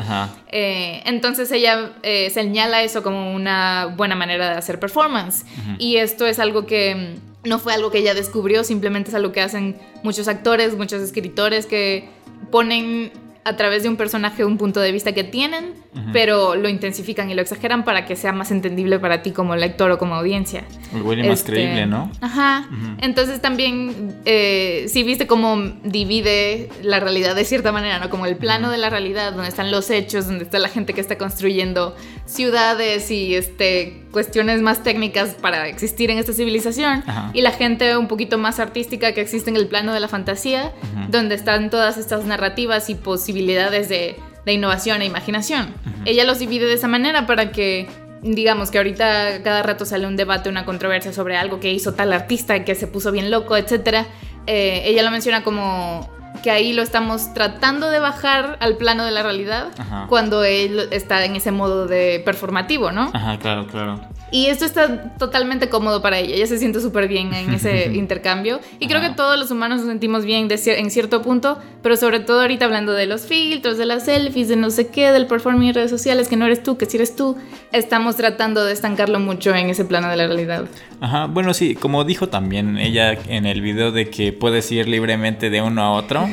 Eh, 0.50 1.02
entonces 1.06 1.52
ella 1.52 1.94
eh, 2.04 2.30
señala 2.30 2.84
eso 2.84 3.04
como 3.04 3.34
una 3.34 3.94
buena 3.98 4.16
manera 4.16 4.52
de 4.52 4.58
hacer 4.58 4.80
performance. 4.80 5.46
Y 5.78 5.98
esto 5.98 6.26
es 6.26 6.40
algo 6.40 6.66
que 6.66 6.96
mm, 7.44 7.48
no 7.50 7.60
fue 7.60 7.74
algo 7.74 7.92
que 7.92 8.00
ella 8.00 8.14
descubrió, 8.14 8.64
simplemente 8.64 9.10
es 9.10 9.16
algo 9.16 9.32
que 9.32 9.42
hacen 9.42 9.78
muchos 10.04 10.28
actores, 10.28 10.78
muchos 10.78 11.02
escritores 11.02 11.66
que 11.66 12.08
ponen 12.52 13.12
a 13.48 13.56
través 13.56 13.84
de 13.84 13.90
un 13.90 13.96
personaje 13.96 14.44
un 14.44 14.58
punto 14.58 14.82
de 14.82 14.92
vista 14.92 15.14
que 15.14 15.24
tienen, 15.24 15.74
pero 16.12 16.56
lo 16.56 16.68
intensifican 16.68 17.30
y 17.32 17.34
lo 17.34 17.42
exageran 17.42 17.86
para 17.86 18.06
que 18.06 18.18
sea 18.18 18.34
más 18.34 18.52
entendible 18.52 19.00
para 19.00 19.22
ti 19.22 19.32
como 19.32 19.56
lector 19.56 19.90
o 19.90 19.98
como 19.98 20.16
audiencia. 20.16 20.66
Muy 20.92 21.16
más 21.18 21.40
este, 21.40 21.54
creíble, 21.54 21.86
¿no? 21.86 22.12
Ajá. 22.20 22.68
Entonces 23.00 23.42
también, 23.42 24.16
eh, 24.26 24.86
si 24.90 25.04
viste 25.04 25.28
cómo 25.28 25.58
divide 25.86 26.70
la 26.84 27.00
realidad 27.00 27.36
de 27.36 27.46
cierta 27.46 27.72
manera, 27.72 28.00
¿no? 28.00 28.10
Como 28.10 28.26
el 28.26 28.36
plano 28.36 28.70
de 28.70 28.78
la 28.78 28.90
realidad, 28.90 29.32
donde 29.32 29.48
están 29.48 29.72
los 29.72 29.90
hechos, 29.90 30.28
donde 30.28 30.44
está 30.44 30.60
la 30.60 30.70
gente 30.70 30.94
que 30.94 31.00
está 31.00 31.18
construyendo 31.18 31.96
ciudades 32.26 33.10
y 33.12 33.34
este, 33.34 34.04
cuestiones 34.12 34.62
más 34.62 34.84
técnicas 34.84 35.36
para 35.36 35.68
existir 35.68 36.10
en 36.12 36.18
esta 36.18 36.34
civilización, 36.34 37.04
y 37.34 37.42
la 37.42 37.52
gente 37.52 37.98
un 37.98 38.08
poquito 38.08 38.38
más 38.38 38.60
artística 38.60 39.14
que 39.14 39.22
existe 39.22 39.50
en 39.50 39.56
el 39.56 39.68
plano 39.68 39.94
de 39.94 40.00
la 40.00 40.08
fantasía, 40.08 40.74
donde 41.10 41.36
están 41.36 41.70
todas 41.70 41.98
estas 41.98 42.26
narrativas 42.26 42.90
y 42.90 42.96
posibilidades 42.96 43.90
de, 43.90 44.16
innovación 44.46 45.02
e 45.02 45.06
imaginación. 45.06 45.74
Ella 46.06 46.24
los 46.24 46.40
divide 46.40 46.66
de 46.66 46.74
esa 46.74 46.88
manera 46.88 47.28
para 47.28 47.52
que 47.52 47.88
digamos 48.22 48.72
que 48.72 48.78
ahorita 48.78 49.44
cada 49.44 49.62
rato 49.62 49.86
sale 49.86 50.08
un 50.08 50.16
debate, 50.16 50.50
una 50.50 50.66
controversia 50.66 51.12
sobre 51.14 51.36
algo 51.36 51.60
que 51.60 51.72
hizo 51.72 51.94
tal 51.94 52.14
artista 52.14 52.64
que 52.64 52.74
se 52.74 52.88
puso 52.88 53.12
bien 53.12 53.30
loco, 53.30 53.58
etc. 53.58 54.06
Eh, 54.48 54.84
ella 54.86 55.04
lo 55.04 55.12
menciona 55.12 55.44
como 55.44 56.10
que 56.42 56.52
ahí 56.52 56.74
lo 56.74 56.82
estamos 56.82 57.34
tratando 57.34 57.90
de 57.90 58.00
bajar 58.00 58.58
al 58.60 58.78
plano 58.78 59.06
de 59.06 59.12
la 59.12 59.24
realidad 59.24 59.68
cuando 60.08 60.44
él 60.44 60.88
está 60.92 61.24
en 61.26 61.36
ese 61.36 61.52
modo 61.52 61.88
de 61.88 62.22
performativo, 62.26 62.92
¿no? 62.92 63.12
Ajá, 63.14 63.38
claro, 63.40 63.68
claro. 63.68 64.00
Y 64.30 64.48
esto 64.48 64.66
está 64.66 65.14
totalmente 65.18 65.70
cómodo 65.70 66.02
para 66.02 66.20
ella. 66.20 66.36
Ella 66.36 66.48
se 66.48 66.58
siente 66.58 66.82
súper 66.82 67.08
bien 67.08 67.34
en 67.34 67.54
ese 67.54 67.86
intercambio. 67.94 68.60
Y 68.80 68.88
creo 68.88 69.02
que 69.02 69.10
todos 69.10 69.40
los 69.40 69.52
humanos 69.52 69.80
nos 69.80 69.88
sentimos 69.88 70.26
bien 70.26 70.48
en 70.52 70.92
cierto 70.92 71.22
punto, 71.22 71.58
pero 71.82 71.96
sobre 71.96 72.20
todo 72.20 72.42
ahorita 72.42 72.66
hablando 72.66 72.92
de 72.94 73.06
los 73.06 73.22
filtros, 73.22 73.78
de 73.78 73.86
las 73.86 74.06
selfies, 74.06 74.50
de 74.50 74.58
no 74.58 74.70
sé 74.70 74.88
qué, 74.88 75.12
del 75.12 75.28
performing 75.28 75.70
en 75.70 75.76
redes 75.76 75.92
sociales, 75.92 76.28
que 76.28 76.36
no 76.36 76.46
eres 76.46 76.62
tú, 76.62 76.78
que 76.78 76.86
si 76.86 76.98
eres 76.98 77.16
tú, 77.16 77.38
estamos 77.72 78.18
tratando 78.18 78.66
de 78.66 78.74
estancarlo 78.74 79.20
mucho 79.20 79.56
en 79.56 79.70
ese 79.70 79.86
plano 79.86 80.10
de 80.10 80.18
la 80.18 80.28
realidad. 80.28 80.66
Ajá, 81.00 81.28
bueno, 81.28 81.54
sí, 81.54 81.76
como 81.76 82.04
dijo 82.04 82.28
también 82.28 82.78
ella 82.78 83.14
en 83.28 83.46
el 83.46 83.62
video 83.62 83.92
de 83.92 84.10
que 84.10 84.34
puedes 84.34 84.72
ir 84.72 84.88
libremente 84.88 85.50
de 85.50 85.62
uno 85.62 85.82
a 85.84 85.92
otro. 85.92 86.28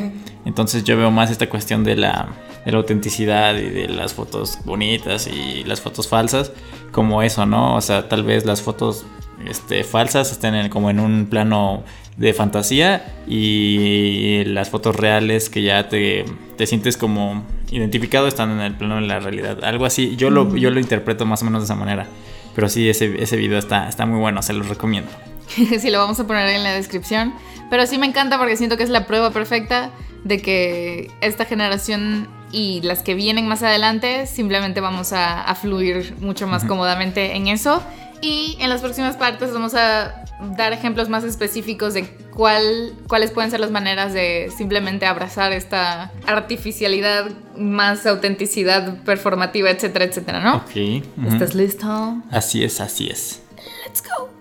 Entonces 0.45 0.85
yo 0.85 0.97
veo 0.97 1.11
más 1.11 1.31
esta 1.31 1.49
cuestión 1.49 1.85
de 1.85 1.97
la 1.97 2.29
de 2.65 2.73
la 2.73 2.79
autenticidad 2.79 3.55
y 3.57 3.69
de 3.69 3.89
las 3.89 4.15
fotos 4.15 4.59
bonitas 4.65 5.27
y 5.27 5.65
las 5.65 5.81
fotos 5.81 6.09
falsas 6.09 6.51
como 6.95 7.23
eso, 7.23 7.45
¿no? 7.45 7.75
O 7.75 7.81
sea, 7.81 8.09
tal 8.09 8.23
vez 8.23 8.47
las 8.47 8.63
fotos 8.63 9.05
este, 9.47 9.83
falsas 9.83 10.31
estén 10.31 10.69
como 10.69 10.91
en 10.91 11.01
un 11.01 11.27
plano 11.27 11.83
de 12.17 12.33
fantasía 12.33 13.13
y 13.27 14.45
las 14.45 14.71
fotos 14.71 14.95
reales 14.95 15.51
que 15.51 15.63
ya 15.63 15.89
te, 15.89 16.25
te, 16.57 16.67
sientes 16.69 16.97
como 16.97 17.43
identificado 17.73 18.29
están 18.29 18.53
en 18.53 18.61
el 18.61 18.77
plano 18.77 18.95
de 18.95 19.03
la 19.03 19.19
realidad. 19.19 19.65
Algo 19.65 19.87
así, 19.87 20.15
yo 20.15 20.31
lo, 20.31 20.55
yo 20.57 20.71
lo 20.71 20.79
interpreto 20.79 21.27
más 21.27 21.43
o 21.43 21.47
menos 21.47 21.63
de 21.63 21.65
esa 21.65 21.75
manera. 21.75 22.07
Pero 22.55 22.69
sí, 22.69 22.89
ese, 22.89 23.21
ese 23.21 23.37
video 23.37 23.59
está, 23.59 23.89
está 23.89 24.07
muy 24.07 24.21
bueno, 24.21 24.41
se 24.43 24.53
lo 24.53 24.63
recomiendo. 24.63 25.11
sí, 25.49 25.91
lo 25.91 25.99
vamos 25.99 26.21
a 26.21 26.27
poner 26.29 26.49
en 26.51 26.63
la 26.63 26.73
descripción. 26.73 27.35
Pero 27.71 27.89
sí 27.89 27.99
me 27.99 28.07
encanta 28.07 28.39
porque 28.39 28.57
siento 28.57 28.77
que 28.77 28.85
es 28.85 28.91
la 28.91 29.09
prueba 29.09 29.33
perfecta 29.33 29.91
de 30.25 30.41
que 30.41 31.11
esta 31.21 31.45
generación 31.45 32.29
y 32.51 32.81
las 32.83 33.03
que 33.03 33.15
vienen 33.15 33.49
más 33.49 33.63
adelante 33.63 34.27
simplemente 34.27 34.81
vamos 34.81 35.13
a, 35.13 35.55
fluir 35.55 36.15
mucho 36.21 36.47
más 36.47 36.65
cómodamente 36.65 37.37
en 37.37 37.49
eso. 37.49 37.83
Y 38.21 38.57
en 38.61 38.71
las 38.71 38.81
próximas 38.81 39.17
partes 39.17 39.53
vamos 39.53 39.75
a 39.75 40.25
dar 40.57 40.73
ejemplos 40.73 41.09
más 41.09 41.25
específicos 41.25 41.95
de 41.95 42.07
cuál, 42.33 42.95
cuáles 43.07 43.31
pueden 43.33 43.51
ser 43.51 43.61
las 43.61 43.71
maneras 43.71 44.15
de 44.15 44.51
simplemente 44.57 45.05
abrazar 45.05 45.53
esta 45.53 46.11
artificialidad, 46.27 47.31
más 47.57 48.07
autenticidad 48.07 49.03
performativa, 49.05 49.71
etcétera, 49.71 50.07
etcétera, 50.07 50.41
¿no? 50.41 50.57
Ok. 50.57 51.05
¿Estás 51.33 51.55
listo? 51.55 52.17
Así 52.31 52.65
es, 52.65 52.81
así 52.81 53.09
es. 53.09 53.43
Let's 53.85 54.03
go. 54.03 54.34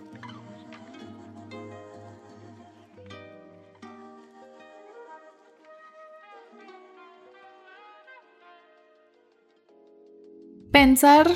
Pensar 10.73 11.27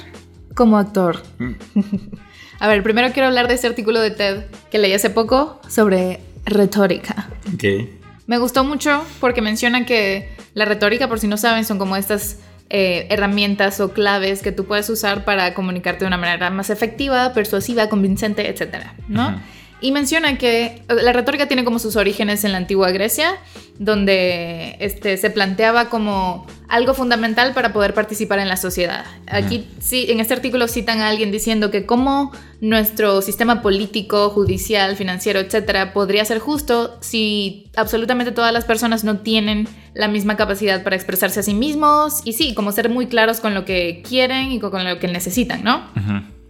como 0.56 0.80
actor. 0.80 1.22
Mm. 1.38 1.54
A 2.60 2.68
ver, 2.68 2.82
primero 2.82 3.14
quiero 3.14 3.28
hablar 3.28 3.48
de 3.48 3.54
este 3.54 3.68
artículo 3.68 4.02
de 4.02 4.10
TED 4.10 4.46
que 4.72 4.80
leí 4.80 4.94
hace 4.94 5.12
poco 5.12 5.62
sobre 5.70 6.22
retórica. 6.44 7.30
Ok. 7.54 7.88
Me 8.26 8.40
gustó 8.40 8.64
mucho 8.64 9.06
porque 9.20 9.44
menciona 9.44 9.86
que 9.86 10.36
la 10.56 10.66
retórica, 10.66 11.08
por 11.08 11.20
si 11.20 11.28
no 11.28 11.38
saben, 11.38 11.66
son 11.66 11.78
como 11.78 11.96
estas 11.96 12.40
eh, 12.72 13.06
herramientas 13.12 13.80
o 13.80 13.94
claves 13.94 14.42
que 14.42 14.52
tú 14.52 14.66
puedes 14.66 14.90
usar 14.90 15.24
para 15.24 15.54
comunicarte 15.54 16.06
de 16.06 16.08
una 16.08 16.18
manera 16.18 16.50
más 16.50 16.72
efectiva, 16.72 17.32
persuasiva, 17.34 17.90
convincente, 17.90 18.50
etcétera, 18.50 18.96
¿no? 19.08 19.40
Y 19.82 19.92
menciona 19.92 20.40
que 20.40 20.82
la 20.90 21.14
retórica 21.14 21.48
tiene 21.48 21.64
como 21.64 21.78
sus 21.78 21.96
orígenes 21.96 22.44
en 22.44 22.54
la 22.54 22.58
antigua 22.58 22.90
Grecia, 22.90 23.38
donde 23.78 24.78
este, 24.80 25.16
se 25.18 25.30
planteaba 25.30 25.90
como 25.90 26.48
algo 26.68 26.94
fundamental 26.94 27.54
para 27.54 27.72
poder 27.72 27.94
participar 27.94 28.40
en 28.40 28.48
la 28.48 28.58
sociedad. 28.58 29.06
Aquí 29.28 29.68
sí, 29.80 30.08
en 30.10 30.20
este 30.20 30.34
artículo 30.34 30.68
citan 30.68 31.00
a 31.00 31.08
alguien 31.08 31.32
diciendo 31.32 31.72
que 31.72 31.86
cómo 31.86 32.32
nuestro 32.60 33.22
sistema 33.22 33.62
político, 33.62 34.30
judicial, 34.30 34.96
financiero, 34.96 35.40
etcétera, 35.40 35.94
podría 35.94 36.26
ser 36.26 36.40
justo 36.40 36.98
si 37.02 37.70
absolutamente 37.76 38.32
todas 38.32 38.52
las 38.52 38.66
personas 38.66 39.04
no 39.04 39.20
tienen 39.20 39.68
la 39.94 40.08
misma 40.08 40.36
capacidad 40.36 40.84
para 40.84 40.96
expresarse 40.96 41.40
a 41.40 41.44
sí 41.44 41.54
mismos 41.54 42.22
y 42.26 42.34
sí, 42.34 42.54
como 42.54 42.72
ser 42.72 42.90
muy 42.90 43.08
claros 43.08 43.40
con 43.40 43.54
lo 43.54 43.64
que 43.64 44.04
quieren 44.08 44.52
y 44.52 44.60
con 44.60 44.84
lo 44.84 45.00
que 45.00 45.08
necesitan, 45.08 45.64
¿no? 45.64 45.84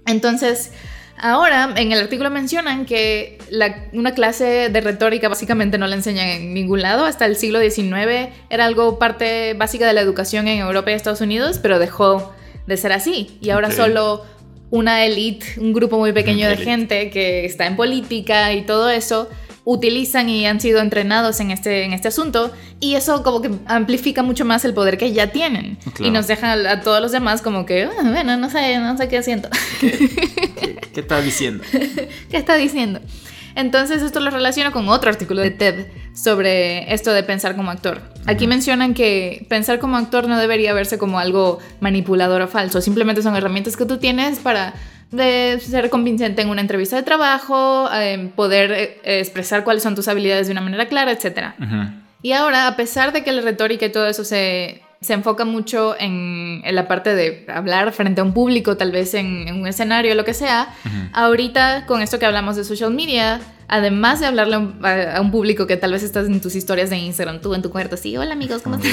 Entonces, 0.05 0.71
Ahora, 1.19 1.73
en 1.75 1.91
el 1.91 1.99
artículo 1.99 2.29
mencionan 2.29 2.85
que 2.85 3.39
una 3.91 4.13
clase 4.13 4.69
de 4.69 4.81
retórica 4.81 5.27
básicamente 5.29 5.79
no 5.79 5.87
la 5.87 5.95
enseñan 5.95 6.27
en 6.27 6.53
ningún 6.53 6.83
lado. 6.83 7.05
Hasta 7.05 7.25
el 7.25 7.35
siglo 7.35 7.59
XIX 7.59 8.29
era 8.49 8.65
algo 8.65 8.99
parte 8.99 9.55
básica 9.55 9.87
de 9.87 9.93
la 9.93 10.01
educación 10.01 10.47
en 10.47 10.59
Europa 10.59 10.91
y 10.91 10.93
Estados 10.93 11.21
Unidos, 11.21 11.59
pero 11.59 11.79
dejó 11.79 12.33
de 12.67 12.77
ser 12.77 12.91
así. 12.91 13.39
Y 13.41 13.49
ahora 13.49 13.71
solo 13.71 14.25
una 14.69 15.05
élite, 15.05 15.59
un 15.59 15.73
grupo 15.73 15.97
muy 15.97 16.11
pequeño 16.11 16.47
de 16.47 16.57
gente 16.57 17.09
que 17.09 17.45
está 17.45 17.65
en 17.65 17.75
política 17.75 18.53
y 18.53 18.61
todo 18.63 18.89
eso, 18.89 19.27
utilizan 19.69 20.29
y 20.29 20.45
han 20.45 20.61
sido 20.61 20.79
entrenados 20.79 21.41
en 21.41 21.51
este, 21.51 21.83
en 21.83 21.91
este 21.91 22.07
asunto 22.07 22.53
y 22.79 22.95
eso 22.95 23.21
como 23.21 23.41
que 23.41 23.51
amplifica 23.65 24.23
mucho 24.23 24.45
más 24.45 24.63
el 24.63 24.73
poder 24.73 24.97
que 24.97 25.11
ya 25.11 25.27
tienen 25.27 25.77
y 25.99 26.09
nos 26.09 26.25
deja 26.25 26.53
a, 26.53 26.79
todos 26.79 27.01
los 27.01 27.11
demás 27.11 27.41
como 27.41 27.65
que, 27.65 27.83
ah, 27.83 27.89
bueno, 28.01 28.37
no 28.37 28.49
sé, 28.49 28.79
no 28.79 28.95
sé 28.95 29.09
qué 29.09 29.21
siento. 29.21 29.49
¿Qué, 29.81 30.79
está 30.95 31.19
diciendo? 31.19 31.65
¿Qué 32.31 32.37
está 32.37 32.55
diciendo? 32.55 33.01
Entonces 33.55 34.01
esto 34.03 34.21
lo 34.21 34.31
relaciono 34.31 34.71
con 34.71 34.87
otro 34.87 35.09
artículo 35.09 35.41
de 35.41 35.51
TED 35.51 35.87
sobre 36.13 36.93
esto 36.93 37.11
de 37.11 37.23
pensar 37.23 37.57
como 37.57 37.69
actor. 37.69 38.01
Aquí 38.25 38.47
mencionan 38.47 38.93
que 38.93 39.45
pensar 39.49 39.79
como 39.79 39.97
actor 39.97 40.29
no 40.29 40.39
debería 40.39 40.73
verse 40.73 40.97
como 40.97 41.19
algo 41.19 41.59
manipulador 41.81 42.41
o 42.41 42.47
falso, 42.47 42.79
simplemente 42.79 43.21
son 43.21 43.35
herramientas 43.35 43.75
que 43.75 43.85
tú 43.85 43.97
tienes 43.97 44.39
para 44.39 44.75
de 45.11 45.59
ser 45.61 45.89
convincente 45.89 46.41
en 46.41 46.49
una 46.49 46.61
entrevista 46.61 46.95
de 46.95 47.03
trabajo, 47.03 47.89
eh, 47.93 48.31
poder 48.35 48.71
eh, 48.71 49.19
expresar 49.19 49.63
cuáles 49.63 49.83
son 49.83 49.95
tus 49.95 50.07
habilidades 50.07 50.47
de 50.47 50.51
una 50.51 50.61
manera 50.61 50.87
clara, 50.87 51.11
etc. 51.11 51.53
Y 52.21 52.33
ahora, 52.33 52.67
a 52.67 52.75
pesar 52.75 53.13
de 53.13 53.23
que 53.23 53.31
la 53.31 53.41
retórica 53.41 53.85
y 53.85 53.91
todo 53.91 54.07
eso 54.07 54.23
se, 54.23 54.81
se 55.01 55.13
enfoca 55.13 55.45
mucho 55.45 55.95
en, 55.99 56.61
en, 56.65 56.75
la 56.75 56.87
parte 56.87 57.15
de 57.15 57.45
hablar 57.47 57.91
frente 57.93 58.21
a 58.21 58.23
un 58.23 58.33
público, 58.33 58.75
tal 58.75 58.91
vez 58.91 59.13
en, 59.13 59.53
un 59.53 59.67
escenario, 59.67 60.15
lo 60.15 60.25
que 60.25 60.33
sea, 60.33 60.69
ahorita 61.13 61.85
con 61.85 62.01
esto 62.01 62.19
que 62.19 62.25
hablamos 62.25 62.55
de 62.55 62.63
social 62.63 62.93
media, 62.93 63.39
además 63.67 64.19
de 64.19 64.27
hablarle 64.27 64.55
a 64.55 65.21
un, 65.21 65.31
público 65.31 65.67
que 65.67 65.77
tal 65.77 65.91
vez 65.91 66.03
estás 66.03 66.27
en 66.27 66.39
tus 66.39 66.55
historias 66.55 66.89
de 66.89 66.97
Instagram, 66.97 67.41
tú 67.41 67.53
en 67.53 67.61
tu 67.61 67.69
cuarto, 67.69 67.97
sí, 67.97 68.15
hola 68.15 68.33
amigos, 68.33 68.61
¿cómo 68.61 68.77
estás? 68.77 68.91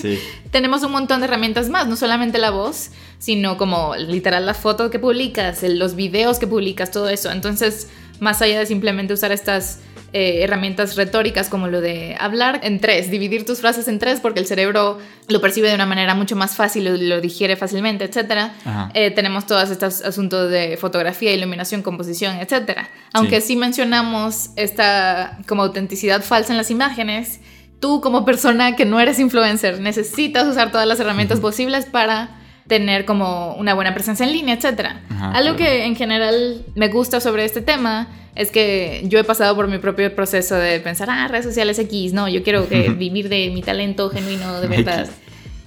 Sí. 0.00 0.18
Tenemos 0.50 0.82
un 0.82 0.92
montón 0.92 1.20
de 1.20 1.26
herramientas 1.26 1.68
más, 1.68 1.88
no 1.88 1.96
solamente 1.96 2.38
la 2.38 2.50
voz, 2.50 2.90
sino 3.18 3.56
como 3.56 3.96
literal 3.96 4.46
la 4.46 4.54
foto 4.54 4.90
que 4.90 4.98
publicas, 4.98 5.62
los 5.62 5.96
videos 5.96 6.38
que 6.38 6.46
publicas, 6.46 6.90
todo 6.90 7.08
eso. 7.08 7.30
Entonces, 7.30 7.88
más 8.20 8.40
allá 8.40 8.58
de 8.58 8.66
simplemente 8.66 9.14
usar 9.14 9.32
estas 9.32 9.80
eh, 10.16 10.44
herramientas 10.44 10.94
retóricas 10.94 11.48
como 11.48 11.66
lo 11.66 11.80
de 11.80 12.14
hablar 12.20 12.60
en 12.62 12.78
tres, 12.78 13.10
dividir 13.10 13.44
tus 13.44 13.58
frases 13.58 13.88
en 13.88 13.98
tres 13.98 14.20
porque 14.20 14.38
el 14.38 14.46
cerebro 14.46 15.00
lo 15.26 15.40
percibe 15.40 15.68
de 15.68 15.74
una 15.74 15.86
manera 15.86 16.14
mucho 16.14 16.36
más 16.36 16.54
fácil, 16.54 16.84
lo, 16.84 16.96
lo 16.96 17.20
digiere 17.20 17.56
fácilmente, 17.56 18.04
etc. 18.04 18.52
Eh, 18.94 19.10
tenemos 19.10 19.44
todos 19.44 19.70
estos 19.70 20.02
asuntos 20.02 20.52
de 20.52 20.76
fotografía, 20.76 21.32
iluminación, 21.32 21.82
composición, 21.82 22.36
etc. 22.36 22.82
Aunque 23.12 23.40
sí. 23.40 23.56
mencionamos 23.56 24.50
esta 24.54 25.38
como 25.48 25.64
autenticidad 25.64 26.22
falsa 26.22 26.52
en 26.52 26.58
las 26.58 26.70
imágenes, 26.70 27.40
tú 27.80 28.00
como 28.00 28.24
persona 28.24 28.76
que 28.76 28.84
no 28.84 29.00
eres 29.00 29.18
influencer 29.18 29.80
necesitas 29.80 30.46
usar 30.46 30.70
todas 30.70 30.86
las 30.86 31.00
herramientas 31.00 31.40
posibles 31.40 31.86
para 31.86 32.38
tener 32.66 33.04
como 33.04 33.54
una 33.54 33.74
buena 33.74 33.94
presencia 33.94 34.24
en 34.24 34.32
línea, 34.32 34.54
etc. 34.54 34.92
Algo 35.32 35.56
que 35.56 35.84
en 35.84 35.96
general 35.96 36.64
me 36.74 36.88
gusta 36.88 37.20
sobre 37.20 37.44
este 37.44 37.60
tema 37.60 38.08
es 38.34 38.50
que 38.50 39.02
yo 39.06 39.18
he 39.18 39.24
pasado 39.24 39.54
por 39.54 39.68
mi 39.68 39.78
propio 39.78 40.14
proceso 40.14 40.56
de 40.56 40.80
pensar, 40.80 41.08
ah, 41.10 41.28
redes 41.28 41.44
sociales 41.44 41.78
X, 41.78 42.12
no, 42.12 42.28
yo 42.28 42.42
quiero 42.42 42.68
que 42.68 42.90
vivir 42.90 43.28
de 43.28 43.50
mi 43.50 43.62
talento 43.62 44.10
genuino 44.10 44.60
de 44.60 44.68
verdad. 44.68 45.08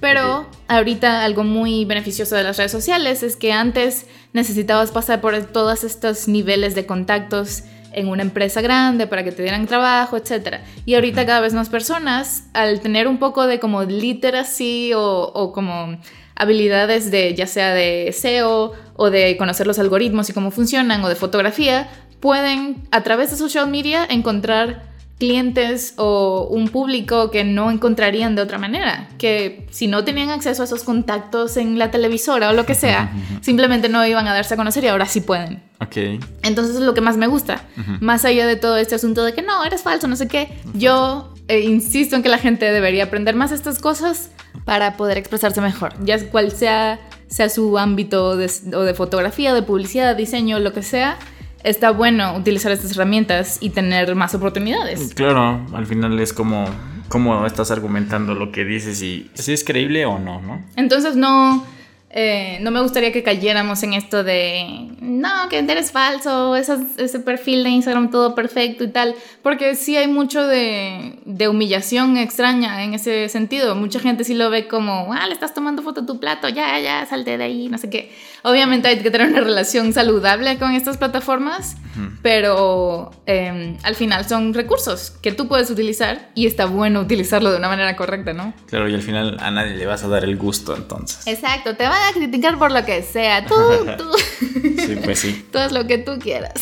Pero 0.00 0.48
ahorita 0.68 1.24
algo 1.24 1.42
muy 1.42 1.84
beneficioso 1.84 2.36
de 2.36 2.44
las 2.44 2.56
redes 2.56 2.70
sociales 2.70 3.22
es 3.22 3.36
que 3.36 3.52
antes 3.52 4.06
necesitabas 4.32 4.92
pasar 4.92 5.20
por 5.20 5.36
todos 5.46 5.82
estos 5.82 6.28
niveles 6.28 6.74
de 6.74 6.86
contactos 6.86 7.64
en 7.92 8.08
una 8.08 8.22
empresa 8.22 8.60
grande 8.60 9.06
para 9.06 9.24
que 9.24 9.32
te 9.32 9.42
dieran 9.42 9.66
trabajo, 9.66 10.16
etc. 10.16 10.58
Y 10.84 10.94
ahorita 10.94 11.26
cada 11.26 11.40
vez 11.40 11.52
más 11.54 11.68
personas, 11.68 12.44
al 12.52 12.80
tener 12.80 13.08
un 13.08 13.18
poco 13.18 13.46
de 13.46 13.58
como 13.58 13.82
literacy 13.82 14.92
o, 14.94 15.32
o 15.34 15.52
como 15.52 15.98
habilidades 16.38 17.10
de 17.10 17.34
ya 17.34 17.46
sea 17.46 17.74
de 17.74 18.12
SEO 18.12 18.72
o 18.96 19.10
de 19.10 19.36
conocer 19.36 19.66
los 19.66 19.78
algoritmos 19.78 20.30
y 20.30 20.32
cómo 20.32 20.50
funcionan 20.50 21.04
o 21.04 21.08
de 21.08 21.16
fotografía, 21.16 21.88
pueden 22.20 22.76
a 22.90 23.02
través 23.02 23.30
de 23.30 23.36
social 23.36 23.68
media 23.68 24.06
encontrar 24.08 24.88
clientes 25.18 25.94
o 25.96 26.46
un 26.48 26.68
público 26.68 27.30
que 27.32 27.42
no 27.42 27.72
encontrarían 27.72 28.36
de 28.36 28.42
otra 28.42 28.56
manera, 28.56 29.08
que 29.18 29.66
si 29.70 29.88
no 29.88 30.04
tenían 30.04 30.30
acceso 30.30 30.62
a 30.62 30.64
esos 30.64 30.84
contactos 30.84 31.56
en 31.56 31.76
la 31.76 31.90
televisora 31.90 32.50
o 32.50 32.52
lo 32.52 32.64
que 32.64 32.76
sea, 32.76 33.12
simplemente 33.40 33.88
no 33.88 34.06
iban 34.06 34.28
a 34.28 34.32
darse 34.32 34.54
a 34.54 34.56
conocer 34.56 34.84
y 34.84 34.86
ahora 34.86 35.06
sí 35.06 35.20
pueden. 35.20 35.60
Ok. 35.80 35.96
Entonces 36.42 36.76
es 36.76 36.82
lo 36.82 36.94
que 36.94 37.00
más 37.00 37.16
me 37.16 37.26
gusta. 37.26 37.64
Más 38.00 38.24
allá 38.24 38.46
de 38.46 38.54
todo 38.54 38.76
este 38.76 38.94
asunto 38.94 39.24
de 39.24 39.34
que 39.34 39.42
no, 39.42 39.64
eres 39.64 39.82
falso, 39.82 40.06
no 40.06 40.14
sé 40.14 40.28
qué, 40.28 40.56
yo 40.74 41.34
eh, 41.48 41.60
insisto 41.60 42.14
en 42.14 42.22
que 42.22 42.28
la 42.28 42.38
gente 42.38 42.70
debería 42.70 43.04
aprender 43.04 43.34
más 43.34 43.50
estas 43.50 43.80
cosas 43.80 44.30
para 44.64 44.96
poder 44.96 45.18
expresarse 45.18 45.60
mejor, 45.60 45.94
ya 46.04 46.18
cual 46.30 46.52
sea, 46.52 47.00
sea 47.28 47.48
su 47.48 47.78
ámbito 47.78 48.36
de, 48.36 48.50
o 48.74 48.82
de 48.82 48.94
fotografía, 48.94 49.54
de 49.54 49.62
publicidad, 49.62 50.16
diseño, 50.16 50.58
lo 50.58 50.72
que 50.72 50.82
sea 50.82 51.18
está 51.64 51.90
bueno 51.90 52.36
utilizar 52.36 52.72
estas 52.72 52.92
herramientas 52.92 53.58
y 53.60 53.70
tener 53.70 54.14
más 54.14 54.34
oportunidades. 54.34 55.12
Claro, 55.14 55.66
al 55.72 55.86
final 55.86 56.18
es 56.20 56.32
como 56.32 56.66
cómo 57.08 57.46
estás 57.46 57.70
argumentando 57.70 58.34
lo 58.34 58.52
que 58.52 58.64
dices 58.64 59.02
y 59.02 59.30
si 59.34 59.52
es 59.52 59.64
creíble 59.64 60.04
o 60.06 60.18
no, 60.18 60.40
¿no? 60.40 60.62
Entonces 60.76 61.16
no 61.16 61.64
eh, 62.10 62.58
no 62.62 62.70
me 62.70 62.80
gustaría 62.80 63.12
que 63.12 63.22
cayéramos 63.22 63.82
en 63.82 63.92
esto 63.92 64.24
de, 64.24 64.88
no, 65.02 65.48
que 65.50 65.58
eres 65.58 65.92
falso, 65.92 66.56
ese 66.56 67.20
perfil 67.20 67.64
de 67.64 67.70
Instagram 67.70 68.10
todo 68.10 68.34
perfecto 68.34 68.84
y 68.84 68.88
tal, 68.88 69.14
porque 69.42 69.74
sí 69.74 69.94
hay 69.94 70.08
mucho 70.08 70.46
de, 70.46 71.18
de, 71.26 71.48
humillación 71.48 72.16
extraña 72.16 72.82
en 72.82 72.94
ese 72.94 73.28
sentido. 73.28 73.74
Mucha 73.74 74.00
gente 74.00 74.24
sí 74.24 74.32
lo 74.32 74.48
ve 74.48 74.68
como, 74.68 75.12
ah, 75.12 75.26
le 75.26 75.34
estás 75.34 75.52
tomando 75.52 75.82
foto 75.82 76.00
a 76.00 76.06
tu 76.06 76.18
plato, 76.18 76.48
ya, 76.48 76.80
ya, 76.80 77.04
salte 77.04 77.36
de 77.36 77.44
ahí, 77.44 77.68
no 77.68 77.76
sé 77.76 77.90
qué. 77.90 78.10
Obviamente 78.42 78.88
hay 78.88 79.00
que 79.00 79.10
tener 79.10 79.28
una 79.28 79.40
relación 79.40 79.92
saludable 79.92 80.58
con 80.58 80.72
estas 80.72 80.96
plataformas, 80.96 81.76
pero 82.22 83.10
em, 83.26 83.76
al 83.82 83.96
final 83.96 84.26
son 84.26 84.54
recursos 84.54 85.10
que 85.20 85.32
tú 85.32 85.46
puedes 85.48 85.68
utilizar 85.70 86.30
y 86.34 86.46
está 86.46 86.64
bueno 86.66 87.00
utilizarlo 87.00 87.50
de 87.50 87.58
una 87.58 87.68
manera 87.68 87.96
correcta, 87.96 88.32
¿no? 88.32 88.54
Claro, 88.66 88.88
y 88.88 88.94
al 88.94 89.02
final 89.02 89.36
a 89.40 89.50
nadie 89.50 89.76
le 89.76 89.84
vas 89.84 90.04
a 90.04 90.08
dar 90.08 90.24
el 90.24 90.36
gusto 90.36 90.74
entonces. 90.74 91.26
Exacto, 91.26 91.76
te 91.76 91.84
va 91.84 91.97
a 92.08 92.12
criticar 92.12 92.58
por 92.58 92.72
lo 92.72 92.84
que 92.84 93.02
sea. 93.02 93.44
Tú, 93.46 93.54
tú. 93.96 94.10
Sí, 94.38 94.98
pues 95.02 95.18
sí. 95.18 95.46
Todo 95.52 95.64
es 95.64 95.72
lo 95.72 95.86
que 95.86 95.98
tú 95.98 96.18
quieras. 96.18 96.54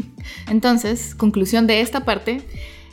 Entonces, 0.48 1.14
conclusión 1.14 1.66
de 1.66 1.80
esta 1.80 2.04
parte 2.04 2.42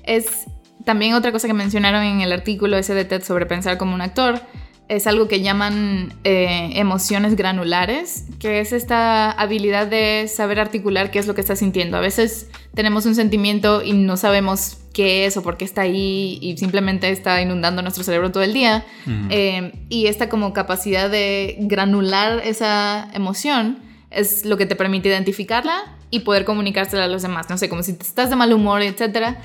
es 0.03 0.45
también 0.83 1.13
otra 1.13 1.31
cosa 1.31 1.47
que 1.47 1.53
mencionaron 1.53 2.03
en 2.03 2.21
el 2.21 2.31
artículo 2.31 2.77
ese 2.77 2.93
de 2.93 3.05
TED 3.05 3.23
sobre 3.23 3.45
pensar 3.45 3.77
como 3.77 3.95
un 3.95 4.01
actor. 4.01 4.41
Es 4.87 5.07
algo 5.07 5.27
que 5.27 5.41
llaman 5.41 6.13
eh, 6.23 6.71
emociones 6.75 7.35
granulares, 7.35 8.25
que 8.39 8.59
es 8.59 8.71
esta 8.71 9.31
habilidad 9.31 9.87
de 9.87 10.27
saber 10.27 10.59
articular 10.59 11.09
qué 11.09 11.19
es 11.19 11.27
lo 11.27 11.33
que 11.33 11.41
estás 11.41 11.59
sintiendo. 11.59 11.97
A 11.97 12.01
veces 12.01 12.49
tenemos 12.75 13.05
un 13.05 13.15
sentimiento 13.15 13.81
y 13.81 13.93
no 13.93 14.15
sabemos 14.15 14.77
qué 14.93 15.25
es 15.25 15.37
o 15.37 15.43
por 15.43 15.57
qué 15.57 15.65
está 15.65 15.81
ahí 15.81 16.37
y 16.41 16.55
simplemente 16.57 17.09
está 17.09 17.41
inundando 17.41 17.81
nuestro 17.81 18.03
cerebro 18.03 18.31
todo 18.31 18.43
el 18.43 18.53
día. 18.53 18.85
Eh, 19.29 19.73
y 19.89 20.07
esta 20.07 20.29
como 20.29 20.53
capacidad 20.53 21.09
de 21.09 21.57
granular 21.59 22.41
esa 22.43 23.09
emoción 23.13 23.79
es 24.11 24.45
lo 24.45 24.55
que 24.55 24.65
te 24.65 24.75
permite 24.75 25.09
identificarla 25.09 25.95
y 26.11 26.19
poder 26.21 26.45
comunicársela 26.45 27.05
a 27.05 27.07
los 27.07 27.23
demás. 27.23 27.49
No 27.49 27.57
sé, 27.57 27.67
como 27.69 27.83
si 27.83 27.91
estás 27.91 28.29
de 28.29 28.35
mal 28.35 28.53
humor, 28.53 28.81
etc. 28.81 29.35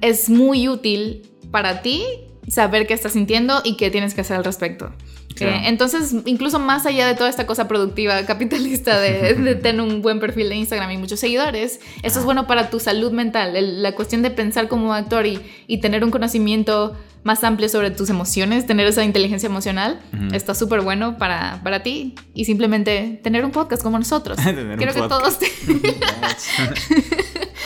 Es 0.00 0.28
muy 0.28 0.68
útil 0.68 1.22
para 1.50 1.82
ti 1.82 2.02
saber 2.48 2.86
qué 2.86 2.94
estás 2.94 3.12
sintiendo 3.12 3.60
y 3.64 3.76
qué 3.76 3.90
tienes 3.90 4.14
que 4.14 4.20
hacer 4.20 4.36
al 4.36 4.44
respecto. 4.44 4.92
Eh, 5.40 5.62
entonces, 5.64 6.14
incluso 6.24 6.58
más 6.58 6.86
allá 6.86 7.06
de 7.06 7.14
toda 7.14 7.28
esta 7.28 7.46
cosa 7.46 7.68
productiva 7.68 8.24
capitalista 8.24 8.98
de, 8.98 9.54
tener 9.62 9.82
un 9.82 10.00
buen 10.00 10.18
perfil 10.20 10.48
de 10.48 10.56
Instagram 10.56 10.90
y 10.92 10.96
muchos 10.96 11.20
seguidores, 11.20 11.80
eso 12.02 12.18
es 12.20 12.24
bueno 12.24 12.46
para 12.46 12.70
tu 12.70 12.80
salud 12.80 13.12
mental. 13.12 13.52
la 13.82 13.92
cuestión 13.92 14.22
de 14.22 14.30
pensar 14.30 14.68
como 14.68 14.94
actor 14.94 15.26
y, 15.26 15.40
y, 15.66 15.78
tener 15.78 16.04
un 16.04 16.10
conocimiento 16.10 16.96
más 17.22 17.42
amplio 17.44 17.68
sobre 17.68 17.90
tus 17.90 18.08
emociones, 18.08 18.66
tener 18.66 18.86
esa 18.86 19.04
inteligencia 19.04 19.48
emocional, 19.48 20.00
está 20.32 20.54
súper 20.54 20.80
bueno 20.82 21.18
para, 21.18 21.60
para 21.64 21.82
ti. 21.82 22.14
Y 22.34 22.44
simplemente 22.44 23.20
tener 23.22 23.44
un 23.44 23.50
podcast 23.50 23.82
como 23.82 23.98
nosotros. 23.98 24.38
quiero 24.76 24.94
que 24.94 25.00
todos... 25.00 25.38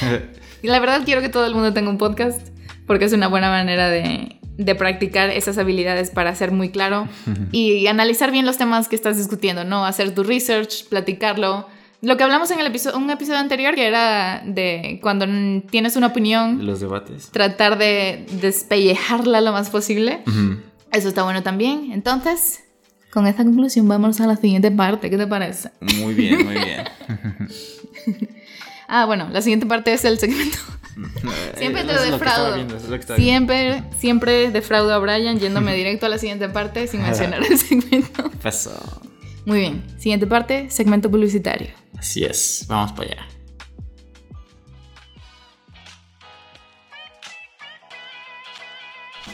la 0.63 0.81
verdad 0.81 1.03
quiero 1.05 1.21
que 1.21 1.29
todo 1.29 1.45
el 1.47 1.55
mundo 1.55 1.75
tenga 1.75 1.91
un 1.91 1.99
podcast 1.99 2.49
porque 2.87 3.05
es 3.05 3.13
una 3.13 3.29
buena 3.29 3.51
manera 3.51 3.91
de 3.91 4.40
de 4.61 4.75
practicar 4.75 5.31
esas 5.31 5.57
habilidades 5.57 6.11
para 6.11 6.35
ser 6.35 6.53
muy 6.53 6.69
claro 6.69 7.09
y 7.51 7.87
analizar 7.87 8.31
bien 8.31 8.45
los 8.45 8.59
temas 8.59 8.89
que 8.89 8.97
estás 8.97 9.17
discutiendo, 9.17 9.65
¿no? 9.65 9.87
Hacer 9.87 10.15
tu 10.15 10.23
research, 10.23 10.87
platicarlo. 10.89 11.67
Lo 12.03 12.17
que 12.17 12.25
hablamos 12.25 12.51
en 12.51 12.61
el 12.61 12.67
episodio, 12.67 12.99
un 12.99 13.11
episodio 13.11 13.39
anterior, 13.39 13.75
que 13.75 13.87
era 13.87 14.43
de 14.45 14.99
cuando 15.03 15.27
tienes 15.71 15.97
una 15.97 16.09
opinión. 16.09 16.67
Los 16.67 16.81
debates. 16.81 17.31
Tratar 17.31 17.79
de 17.79 18.27
despellejarla 18.41 19.41
lo 19.41 19.53
más 19.53 19.71
posible. 19.71 20.21
Eso 20.93 21.09
está 21.09 21.23
bueno 21.23 21.43
también. 21.43 21.93
Entonces, 21.93 22.61
con 23.11 23.27
esta 23.27 23.45
conclusión 23.45 23.89
vamos 23.89 24.21
a 24.21 24.27
la 24.27 24.37
siguiente 24.37 24.71
parte. 24.71 25.09
¿Qué 25.09 25.17
te 25.17 25.27
parece? 25.27 25.71
Muy 25.81 26.13
bien, 26.13 26.45
muy 26.45 26.55
bien. 26.55 26.85
ah, 28.89 29.07
bueno, 29.07 29.29
la 29.33 29.41
siguiente 29.41 29.65
parte 29.65 29.93
es 29.93 30.05
el 30.05 30.19
segmento 30.19 30.59
siempre 31.57 31.85
te 31.85 31.93
defraudo. 31.93 32.57
siempre, 33.17 33.85
siempre 33.99 34.51
defraudo 34.51 34.93
a 34.93 34.99
Brian 34.99 35.39
yéndome 35.39 35.75
directo 35.77 36.07
a 36.07 36.09
la 36.09 36.19
siguiente 36.19 36.49
parte 36.49 36.87
sin 36.87 37.03
mencionar 37.03 37.43
el 37.45 37.59
segmento. 37.59 38.31
Pasó. 38.43 39.03
Muy 39.47 39.61
bien. 39.61 39.85
Siguiente 39.99 40.27
parte, 40.27 40.71
segmento 40.71 41.11
publicitario. 41.11 41.69
Así 41.99 42.25
es. 42.25 42.65
Vamos 42.69 42.93
para 42.93 43.13
allá. 43.13 43.27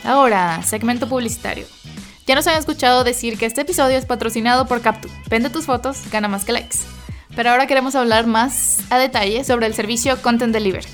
Ahora, 0.04 0.62
segmento 0.62 1.08
publicitario. 1.08 1.66
Ya 2.26 2.34
nos 2.34 2.46
han 2.46 2.58
escuchado 2.58 3.04
decir 3.04 3.38
que 3.38 3.46
este 3.46 3.62
episodio 3.62 3.96
es 3.96 4.06
patrocinado 4.06 4.66
por 4.66 4.80
Captu. 4.80 5.08
Vende 5.28 5.50
tus 5.50 5.66
fotos, 5.66 5.98
gana 6.10 6.28
más 6.28 6.44
que 6.44 6.52
likes. 6.52 6.78
Pero 7.34 7.50
ahora 7.50 7.66
queremos 7.66 7.94
hablar 7.94 8.26
más 8.26 8.78
a 8.90 8.98
detalle 8.98 9.44
sobre 9.44 9.66
el 9.66 9.74
servicio 9.74 10.20
Content 10.22 10.52
Delivery. 10.52 10.86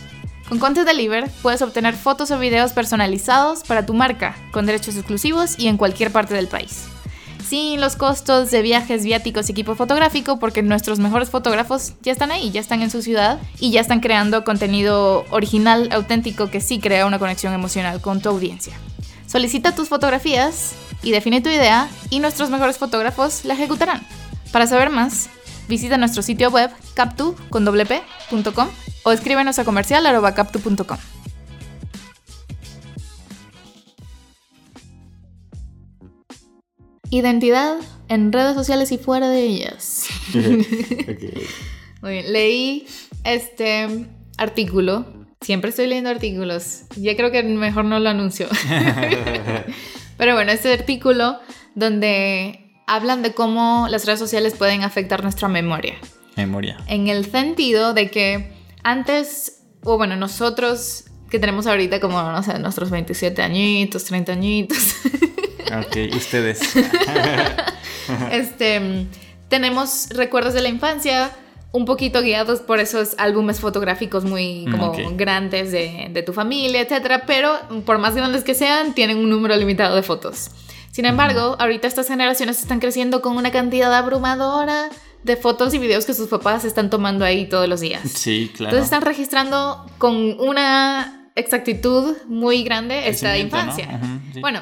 Con 0.52 0.58
Content 0.58 0.86
Deliver 0.86 1.30
puedes 1.40 1.62
obtener 1.62 1.94
fotos 1.94 2.30
o 2.30 2.38
videos 2.38 2.74
personalizados 2.74 3.62
para 3.62 3.86
tu 3.86 3.94
marca, 3.94 4.36
con 4.52 4.66
derechos 4.66 4.96
exclusivos 4.96 5.58
y 5.58 5.68
en 5.68 5.78
cualquier 5.78 6.12
parte 6.12 6.34
del 6.34 6.46
país. 6.46 6.88
Sin 7.42 7.80
los 7.80 7.96
costos 7.96 8.50
de 8.50 8.60
viajes, 8.60 9.02
viáticos 9.02 9.48
y 9.48 9.52
equipo 9.52 9.76
fotográfico, 9.76 10.38
porque 10.38 10.62
nuestros 10.62 10.98
mejores 10.98 11.30
fotógrafos 11.30 11.94
ya 12.02 12.12
están 12.12 12.32
ahí, 12.32 12.50
ya 12.50 12.60
están 12.60 12.82
en 12.82 12.90
su 12.90 13.00
ciudad 13.00 13.40
y 13.60 13.70
ya 13.70 13.80
están 13.80 14.00
creando 14.00 14.44
contenido 14.44 15.24
original, 15.30 15.88
auténtico, 15.90 16.50
que 16.50 16.60
sí 16.60 16.80
crea 16.80 17.06
una 17.06 17.18
conexión 17.18 17.54
emocional 17.54 18.02
con 18.02 18.20
tu 18.20 18.28
audiencia. 18.28 18.74
Solicita 19.26 19.74
tus 19.74 19.88
fotografías 19.88 20.74
y 21.02 21.12
define 21.12 21.40
tu 21.40 21.48
idea 21.48 21.88
y 22.10 22.20
nuestros 22.20 22.50
mejores 22.50 22.76
fotógrafos 22.76 23.46
la 23.46 23.54
ejecutarán. 23.54 24.06
Para 24.52 24.66
saber 24.66 24.90
más, 24.90 25.30
visita 25.68 25.96
nuestro 25.96 26.22
sitio 26.22 26.51
web 26.51 26.70
captu.com 26.94 28.68
o 29.05 29.12
escríbenos 29.12 29.59
a 29.59 29.64
comercial 29.64 30.05
captu.com. 30.35 30.98
Identidad 37.11 37.77
en 38.09 38.33
redes 38.33 38.55
sociales 38.55 38.90
y 38.90 38.98
fuera 38.98 39.29
de 39.29 39.42
ellas. 39.42 40.07
Muy 42.03 42.12
bien, 42.12 42.33
leí 42.33 42.87
este 43.25 44.07
artículo. 44.38 45.07
Siempre 45.42 45.70
estoy 45.70 45.88
leyendo 45.88 46.09
artículos. 46.09 46.85
Ya 46.96 47.14
creo 47.16 47.31
que 47.31 47.42
mejor 47.42 47.85
no 47.85 48.01
lo 48.01 48.09
anuncio. 48.09 48.48
Pero 50.16 50.35
bueno, 50.35 50.53
este 50.53 50.72
artículo 50.72 51.38
donde 51.75 52.71
hablan 52.94 53.22
de 53.22 53.33
cómo 53.33 53.87
las 53.88 54.05
redes 54.05 54.18
sociales 54.18 54.55
pueden 54.57 54.83
afectar 54.83 55.22
nuestra 55.22 55.48
memoria. 55.48 55.94
Memoria. 56.37 56.78
En 56.87 57.09
el 57.09 57.31
sentido 57.31 57.94
de 57.94 58.11
que 58.11 58.52
antes, 58.83 59.62
o 59.83 59.96
bueno, 59.96 60.16
nosotros 60.16 61.05
que 61.31 61.38
tenemos 61.38 61.66
ahorita 61.66 61.98
como, 62.00 62.20
no 62.20 62.42
sé, 62.42 62.59
nuestros 62.59 62.90
27 62.90 63.40
añitos, 63.42 64.05
30 64.05 64.33
añitos. 64.33 64.78
Ok, 65.72 65.96
ustedes. 66.14 66.61
este, 68.31 69.07
tenemos 69.48 70.09
recuerdos 70.11 70.52
de 70.52 70.61
la 70.61 70.68
infancia 70.68 71.31
un 71.72 71.87
poquito 71.87 72.20
guiados 72.20 72.61
por 72.61 72.78
esos 72.78 73.14
álbumes 73.16 73.59
fotográficos 73.59 74.26
muy 74.26 74.66
mm, 74.66 74.70
como 74.70 74.92
grandes 75.16 75.72
de, 75.72 76.09
de, 76.11 76.22
tu 76.22 76.35
familia, 76.35 76.83
etcétera, 76.83 77.22
pero 77.26 77.59
por 77.87 77.96
más 77.96 78.14
grandes 78.14 78.44
que 78.44 78.52
sean, 78.55 78.94
tienen 78.94 79.16
un 79.16 79.31
número 79.31 79.57
limitado 79.57 79.96
de 79.96 80.02
fotos. 80.02 80.50
Sin 80.92 81.07
embargo, 81.07 81.57
ahorita 81.59 81.88
estas 81.88 82.07
generaciones 82.07 82.61
están 82.61 82.78
creciendo 82.78 83.22
con 83.22 83.37
una 83.37 83.50
cantidad 83.50 83.92
abrumadora 83.94 84.90
de 85.22 85.37
fotos 85.37 85.72
y 85.72 85.78
videos 85.78 86.05
que 86.05 86.12
sus 86.12 86.28
papás 86.28 86.64
están 86.66 86.90
tomando 86.90 87.24
ahí 87.24 87.48
todos 87.48 87.66
los 87.66 87.81
días. 87.81 88.02
Sí, 88.11 88.50
claro. 88.55 88.70
Entonces 88.70 88.85
están 88.85 89.02
registrando 89.02 89.87
con 89.96 90.38
una 90.38 91.21
exactitud 91.35 92.16
muy 92.27 92.62
grande 92.62 93.09
esta 93.09 93.38
infancia. 93.38 93.88
Bueno, 94.40 94.61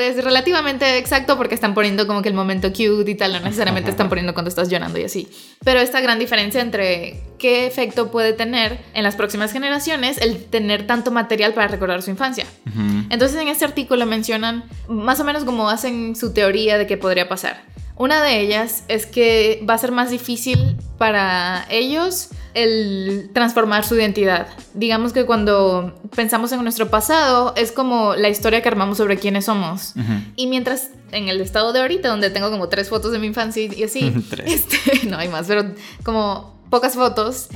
es 0.00 0.22
relativamente 0.22 0.96
exacto 0.96 1.36
porque 1.36 1.54
están 1.54 1.74
poniendo 1.74 2.06
como 2.06 2.22
que 2.22 2.28
el 2.28 2.34
momento 2.34 2.70
cute 2.70 3.10
y 3.10 3.14
tal, 3.14 3.32
no 3.32 3.40
necesariamente 3.40 3.90
están 3.90 4.08
poniendo 4.08 4.32
cuando 4.34 4.48
estás 4.48 4.68
llorando 4.68 4.98
y 4.98 5.04
así. 5.04 5.28
Pero 5.64 5.80
esta 5.80 6.00
gran 6.00 6.18
diferencia 6.18 6.60
entre 6.60 7.20
qué 7.38 7.66
efecto 7.66 8.10
puede 8.10 8.32
tener 8.32 8.78
en 8.94 9.02
las 9.02 9.16
próximas 9.16 9.52
generaciones 9.52 10.18
el 10.18 10.44
tener 10.44 10.86
tanto 10.86 11.10
material 11.10 11.52
para 11.54 11.68
recordar 11.68 12.02
su 12.02 12.10
infancia. 12.10 12.46
Entonces 13.10 13.40
en 13.40 13.48
este 13.48 13.64
artículo 13.64 14.06
mencionan 14.06 14.64
más 14.88 15.20
o 15.20 15.24
menos 15.24 15.44
cómo 15.44 15.68
hacen 15.68 16.16
su 16.16 16.32
teoría 16.32 16.78
de 16.78 16.86
qué 16.86 16.96
podría 16.96 17.28
pasar. 17.28 17.62
Una 17.96 18.22
de 18.22 18.40
ellas 18.40 18.84
es 18.86 19.06
que 19.06 19.64
va 19.68 19.74
a 19.74 19.78
ser 19.78 19.90
más 19.90 20.10
difícil 20.10 20.76
para 20.98 21.64
ellos 21.70 22.30
el 22.54 23.30
transformar 23.32 23.84
su 23.84 23.94
identidad. 23.94 24.48
Digamos 24.74 25.12
que 25.12 25.24
cuando 25.24 25.94
pensamos 26.14 26.50
en 26.52 26.62
nuestro 26.62 26.90
pasado 26.90 27.54
es 27.56 27.72
como 27.72 28.14
la 28.14 28.28
historia 28.28 28.62
que 28.62 28.68
armamos 28.68 28.98
sobre 28.98 29.16
quiénes 29.16 29.44
somos. 29.44 29.94
Y 30.36 30.48
mientras 30.48 30.90
en 31.12 31.28
el 31.28 31.40
estado 31.40 31.72
de 31.72 31.80
ahorita, 31.80 32.08
donde 32.08 32.30
tengo 32.30 32.50
como 32.50 32.68
tres 32.68 32.88
fotos 32.88 33.12
de 33.12 33.18
mi 33.18 33.28
infancia 33.28 33.62
y 33.62 33.82
así, 33.82 34.12
este, 34.44 35.06
no 35.06 35.16
hay 35.18 35.28
más, 35.28 35.46
pero 35.46 35.72
como 36.02 36.58
pocas 36.68 36.94
fotos, 36.94 37.48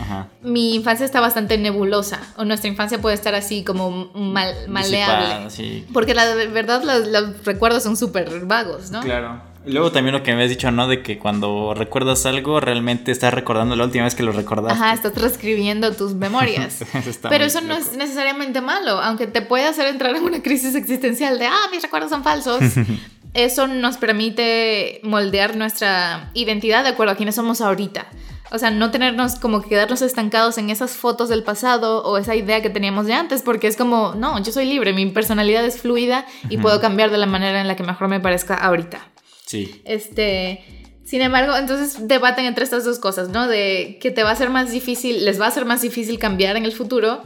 mi 0.42 0.74
infancia 0.74 1.04
está 1.04 1.20
bastante 1.20 1.58
nebulosa, 1.58 2.20
o 2.36 2.44
nuestra 2.44 2.68
infancia 2.68 3.00
puede 3.00 3.14
estar 3.14 3.34
así 3.34 3.62
como 3.64 4.10
mal, 4.14 4.54
maleable. 4.68 5.48
Porque 5.92 6.14
la 6.14 6.34
verdad 6.34 6.82
los 6.84 7.44
recuerdos 7.44 7.82
son 7.82 7.96
súper 7.96 8.46
vagos, 8.46 8.90
¿no? 8.90 9.00
Claro. 9.00 9.51
Luego 9.64 9.92
también 9.92 10.14
lo 10.14 10.22
que 10.22 10.32
me 10.32 10.36
habías 10.36 10.50
dicho, 10.50 10.70
¿no? 10.70 10.88
De 10.88 11.02
que 11.02 11.18
cuando 11.18 11.72
recuerdas 11.74 12.26
algo, 12.26 12.58
realmente 12.58 13.12
estás 13.12 13.32
recordando 13.32 13.76
la 13.76 13.84
última 13.84 14.04
vez 14.04 14.14
que 14.14 14.22
lo 14.22 14.32
recordaste. 14.32 14.82
Ajá, 14.82 14.92
estás 14.92 15.12
transcribiendo 15.12 15.92
tus 15.94 16.14
memorias. 16.14 16.84
Pero 17.28 17.44
eso 17.44 17.60
no 17.60 17.74
es 17.74 17.96
necesariamente 17.96 18.60
malo, 18.60 19.00
aunque 19.00 19.26
te 19.26 19.42
puede 19.42 19.66
hacer 19.66 19.86
entrar 19.86 20.16
en 20.16 20.24
una 20.24 20.42
crisis 20.42 20.74
existencial 20.74 21.38
de, 21.38 21.46
ah, 21.46 21.68
mis 21.70 21.82
recuerdos 21.82 22.10
son 22.10 22.24
falsos. 22.24 22.60
eso 23.34 23.68
nos 23.68 23.98
permite 23.98 25.00
moldear 25.04 25.56
nuestra 25.56 26.30
identidad 26.34 26.82
de 26.82 26.90
acuerdo 26.90 27.12
a 27.12 27.16
quiénes 27.16 27.36
somos 27.36 27.60
ahorita. 27.60 28.06
O 28.50 28.58
sea, 28.58 28.70
no 28.70 28.90
tenernos 28.90 29.36
como 29.36 29.62
que 29.62 29.70
quedarnos 29.70 30.02
estancados 30.02 30.58
en 30.58 30.68
esas 30.68 30.90
fotos 30.90 31.30
del 31.30 31.42
pasado 31.42 32.02
o 32.02 32.18
esa 32.18 32.34
idea 32.34 32.60
que 32.60 32.68
teníamos 32.68 33.06
de 33.06 33.14
antes, 33.14 33.40
porque 33.40 33.66
es 33.66 33.76
como, 33.78 34.14
no, 34.14 34.42
yo 34.42 34.52
soy 34.52 34.66
libre, 34.66 34.92
mi 34.92 35.06
personalidad 35.06 35.64
es 35.64 35.80
fluida 35.80 36.26
y 36.50 36.58
puedo 36.58 36.78
cambiar 36.78 37.10
de 37.10 37.16
la 37.16 37.24
manera 37.24 37.62
en 37.62 37.68
la 37.68 37.76
que 37.76 37.82
mejor 37.82 38.08
me 38.08 38.20
parezca 38.20 38.54
ahorita. 38.54 39.11
Sí. 39.52 39.82
Este, 39.84 40.64
sin 41.04 41.20
embargo, 41.20 41.54
entonces 41.54 42.08
debaten 42.08 42.46
entre 42.46 42.64
estas 42.64 42.86
dos 42.86 42.98
cosas, 42.98 43.28
¿no? 43.28 43.46
De 43.46 43.98
que 44.00 44.10
te 44.10 44.22
va 44.22 44.30
a 44.30 44.34
ser 44.34 44.48
más 44.48 44.70
difícil, 44.70 45.26
les 45.26 45.38
va 45.38 45.46
a 45.46 45.50
ser 45.50 45.66
más 45.66 45.82
difícil 45.82 46.18
cambiar 46.18 46.56
en 46.56 46.64
el 46.64 46.72
futuro. 46.72 47.22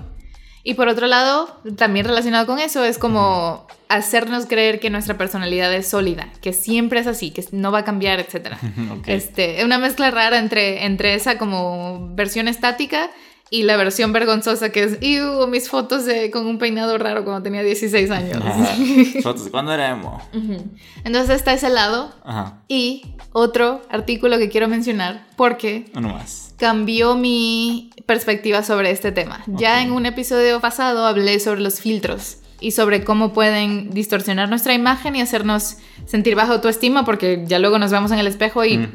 Y 0.65 0.75
por 0.75 0.89
otro 0.89 1.07
lado, 1.07 1.61
también 1.77 2.05
relacionado 2.05 2.45
con 2.45 2.59
eso, 2.59 2.83
es 2.83 2.99
como 2.99 3.69
hacernos 3.89 4.47
creer 4.47 4.81
que 4.81 4.91
nuestra 4.91 5.17
personalidad 5.17 5.73
es 5.73 5.87
sólida, 5.87 6.33
que 6.43 6.53
siempre 6.53 6.99
es 6.99 7.07
así, 7.07 7.31
que 7.31 7.45
no 7.53 7.71
va 7.71 7.79
a 7.79 7.85
cambiar, 7.85 8.19
etc. 8.19 8.57
Este, 9.07 9.65
una 9.65 9.79
mezcla 9.79 10.11
rara 10.11 10.39
entre, 10.39 10.85
entre 10.85 11.15
esa 11.15 11.39
como 11.39 12.12
versión 12.17 12.49
estática 12.49 13.12
y 13.50 13.62
la 13.62 13.76
versión 13.76 14.12
vergonzosa 14.12 14.70
que 14.70 14.82
es, 14.82 14.98
¡Ew! 15.00 15.46
Mis 15.46 15.68
fotos 15.68 16.04
de, 16.04 16.30
con 16.30 16.46
un 16.46 16.59
peinado 16.59 16.98
raro 16.98 17.24
cuando 17.24 17.42
tenía 17.42 17.62
16 17.62 18.11
años. 18.11 18.42
fotos 19.22 19.48
cuando 19.50 19.72
era 19.72 19.90
emo. 19.90 20.20
Entonces 21.04 21.37
está 21.37 21.52
ese 21.52 21.68
lado. 21.68 22.12
Y 22.68 23.02
otro 23.32 23.82
artículo 23.90 24.38
que 24.38 24.48
quiero 24.48 24.66
mencionar 24.68 25.26
porque 25.37 25.85
Uno 25.94 26.09
más. 26.14 26.54
cambió 26.59 27.14
mi 27.14 27.90
perspectiva 28.06 28.62
sobre 28.62 28.90
este 28.90 29.12
tema. 29.12 29.42
Ya 29.46 29.82
en 29.82 29.92
un 29.92 30.06
episodio 30.06 30.61
pasado 30.61 31.06
hablé 31.06 31.38
sobre 31.38 31.61
los 31.61 31.80
filtros 31.80 32.38
y 32.61 32.71
sobre 32.71 33.05
cómo 33.05 33.33
pueden 33.33 33.90
distorsionar 33.90 34.49
nuestra 34.49 34.75
imagen 34.75 35.16
y 35.16 35.21
hacernos 35.21 35.77
sentir 36.07 36.35
baja 36.35 36.55
autoestima 36.55 37.05
porque 37.05 37.45
ya 37.47 37.59
luego 37.59 37.79
nos 37.79 37.90
vemos 37.90 38.11
en 38.12 38.19
el 38.19 38.27
espejo 38.27 38.64
y, 38.64 38.79
mm, 38.79 38.90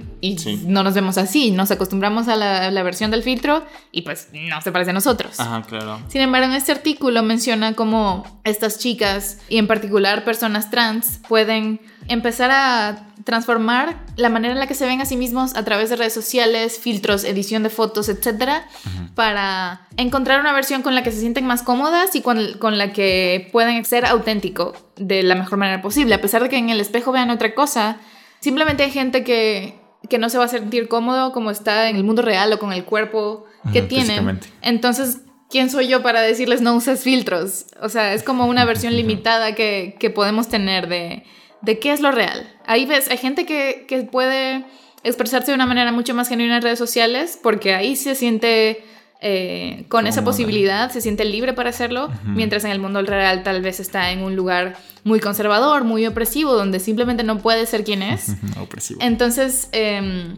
no 0.65 0.84
nos 0.84 0.93
vemos 0.93 1.17
así, 1.17 1.52
nos 1.52 1.69
acostumbramos 1.71 2.28
a 2.28 2.36
la, 2.36 2.84
versión 2.84 3.12
del 3.12 3.21
filtro 3.21 3.63
y 3.91 4.02
pues 4.02 4.30
no 4.34 4.62
se 4.62 4.71
parece 4.71 4.91
a 4.91 4.93
nosotros. 4.93 5.39
Ajá, 5.39 5.62
claro. 5.62 6.00
Sin 6.08 6.21
embargo, 6.21 6.47
en 6.47 6.54
este 6.54 6.71
artículo 6.71 7.21
menciona 7.21 7.74
cómo 7.74 8.41
estas 8.43 8.80
chicas 8.80 9.39
y 9.50 9.58
en 9.58 9.67
particular 9.67 10.24
personas 10.24 10.71
trans 10.71 11.19
pueden 11.28 11.80
empezar 12.08 12.50
a 12.52 13.11
transformar 13.23 13.97
la 14.15 14.29
manera 14.29 14.53
en 14.53 14.60
la 14.60 14.67
que 14.67 14.73
se 14.73 14.86
ven 14.86 15.01
a 15.01 15.05
sí 15.05 15.15
mismos 15.15 15.55
a 15.55 15.63
través 15.63 15.89
de 15.89 15.95
redes 15.95 16.13
sociales, 16.13 16.79
filtros, 16.79 17.23
edición 17.23 17.63
de 17.63 17.69
fotos, 17.69 18.10
etcétera, 18.10 18.67
para 19.15 19.88
encontrar 19.97 20.39
una 20.39 20.53
versión 20.53 20.81
con 20.81 20.95
la 20.95 21.03
que 21.03 21.12
se 21.12 21.19
sienten 21.19 21.45
más 21.45 21.63
cómodas 21.63 22.15
y 22.15 22.21
con, 22.21 22.57
con, 22.60 22.77
la 22.77 22.93
que 22.93 23.49
pueden 23.51 23.84
ser 23.86 24.05
auténtico 24.05 24.73
de 24.95 25.23
la 25.23 25.36
mejor 25.36 25.57
manera 25.57 25.81
posible. 25.81 26.15
A 26.15 26.21
pesar 26.21 26.43
de 26.43 26.49
que 26.49 26.57
en 26.57 26.69
el 26.69 26.79
espejo 26.79 27.12
vean 27.12 27.29
otra 27.29 27.53
cosa, 27.53 27.97
simplemente 28.39 28.84
hay 28.84 28.91
gente 28.91 29.23
que, 29.23 29.79
que 30.10 30.17
no 30.17 30.29
se 30.29 30.38
va 30.38 30.45
a 30.45 30.49
sentir 30.49 30.88
cómodo 30.88 31.31
como 31.31 31.51
está 31.51 31.89
en 31.89 31.95
el 31.95 32.03
mundo 32.03 32.21
real 32.21 32.51
o 32.53 32.60
con 32.60 32.73
el 32.73 32.86
cuerpo 32.86 33.45
que 33.73 33.81
tienen. 33.81 34.39
Entonces, 34.62 35.21
¿quién 35.49 35.69
soy 35.69 35.88
yo 35.88 36.01
para 36.01 36.21
decirles 36.21 36.62
no 36.62 36.75
uses 36.75 37.03
filtros? 37.03 37.65
O 37.81 37.89
sea, 37.89 38.13
es 38.13 38.23
como 38.23 38.45
una 38.45 38.65
versión 38.65 38.95
limitada 38.95 39.53
que, 39.53 39.95
que 39.99 40.10
podemos 40.10 40.47
tener 40.47 40.88
de 40.88 41.23
de 41.62 41.80
qué 41.80 41.91
es 41.91 42.02
lo 42.02 42.12
real. 42.12 42.47
Ahí 42.65 42.86
ves, 42.86 43.10
hay 43.10 43.17
gente 43.17 43.45
que, 43.45 43.86
que 43.88 44.04
puede 44.04 44.65
expresarse 45.04 45.52
de 45.52 45.56
una 45.56 45.65
manera 45.65 45.91
mucho 45.91 46.13
más 46.13 46.30
genuina 46.30 46.58
en 46.58 46.62
redes 46.62 46.80
sociales 46.80 47.39
porque 47.41 47.74
ahí 47.74 47.95
se 47.95 48.15
siente 48.15 48.84
eh, 49.24 49.86
con 49.88 50.08
esa 50.08 50.24
posibilidad, 50.24 50.89
se 50.91 51.00
siente 51.00 51.26
libre 51.26 51.54
para 51.54 51.69
hacerlo, 51.69 52.10
mientras 52.26 52.63
en 52.63 52.71
el 52.71 52.80
mundo 52.80 53.04
real 53.04 53.43
tal 53.43 53.62
vez 53.62 53.80
está 53.80 54.10
en 54.10 54.24
un 54.24 54.36
lugar 54.36 54.78
muy 55.04 55.19
conservador, 55.19 55.84
muy 55.84 56.08
opresivo, 56.08 56.54
donde 56.54 56.80
simplemente 56.80 57.24
no 57.24 57.38
puede 57.38 57.67
ser 57.67 57.84
quien 57.84 58.02
es. 58.02 58.30
opresivo. 58.60 59.00
Entonces, 59.04 59.69
em, 59.74 60.38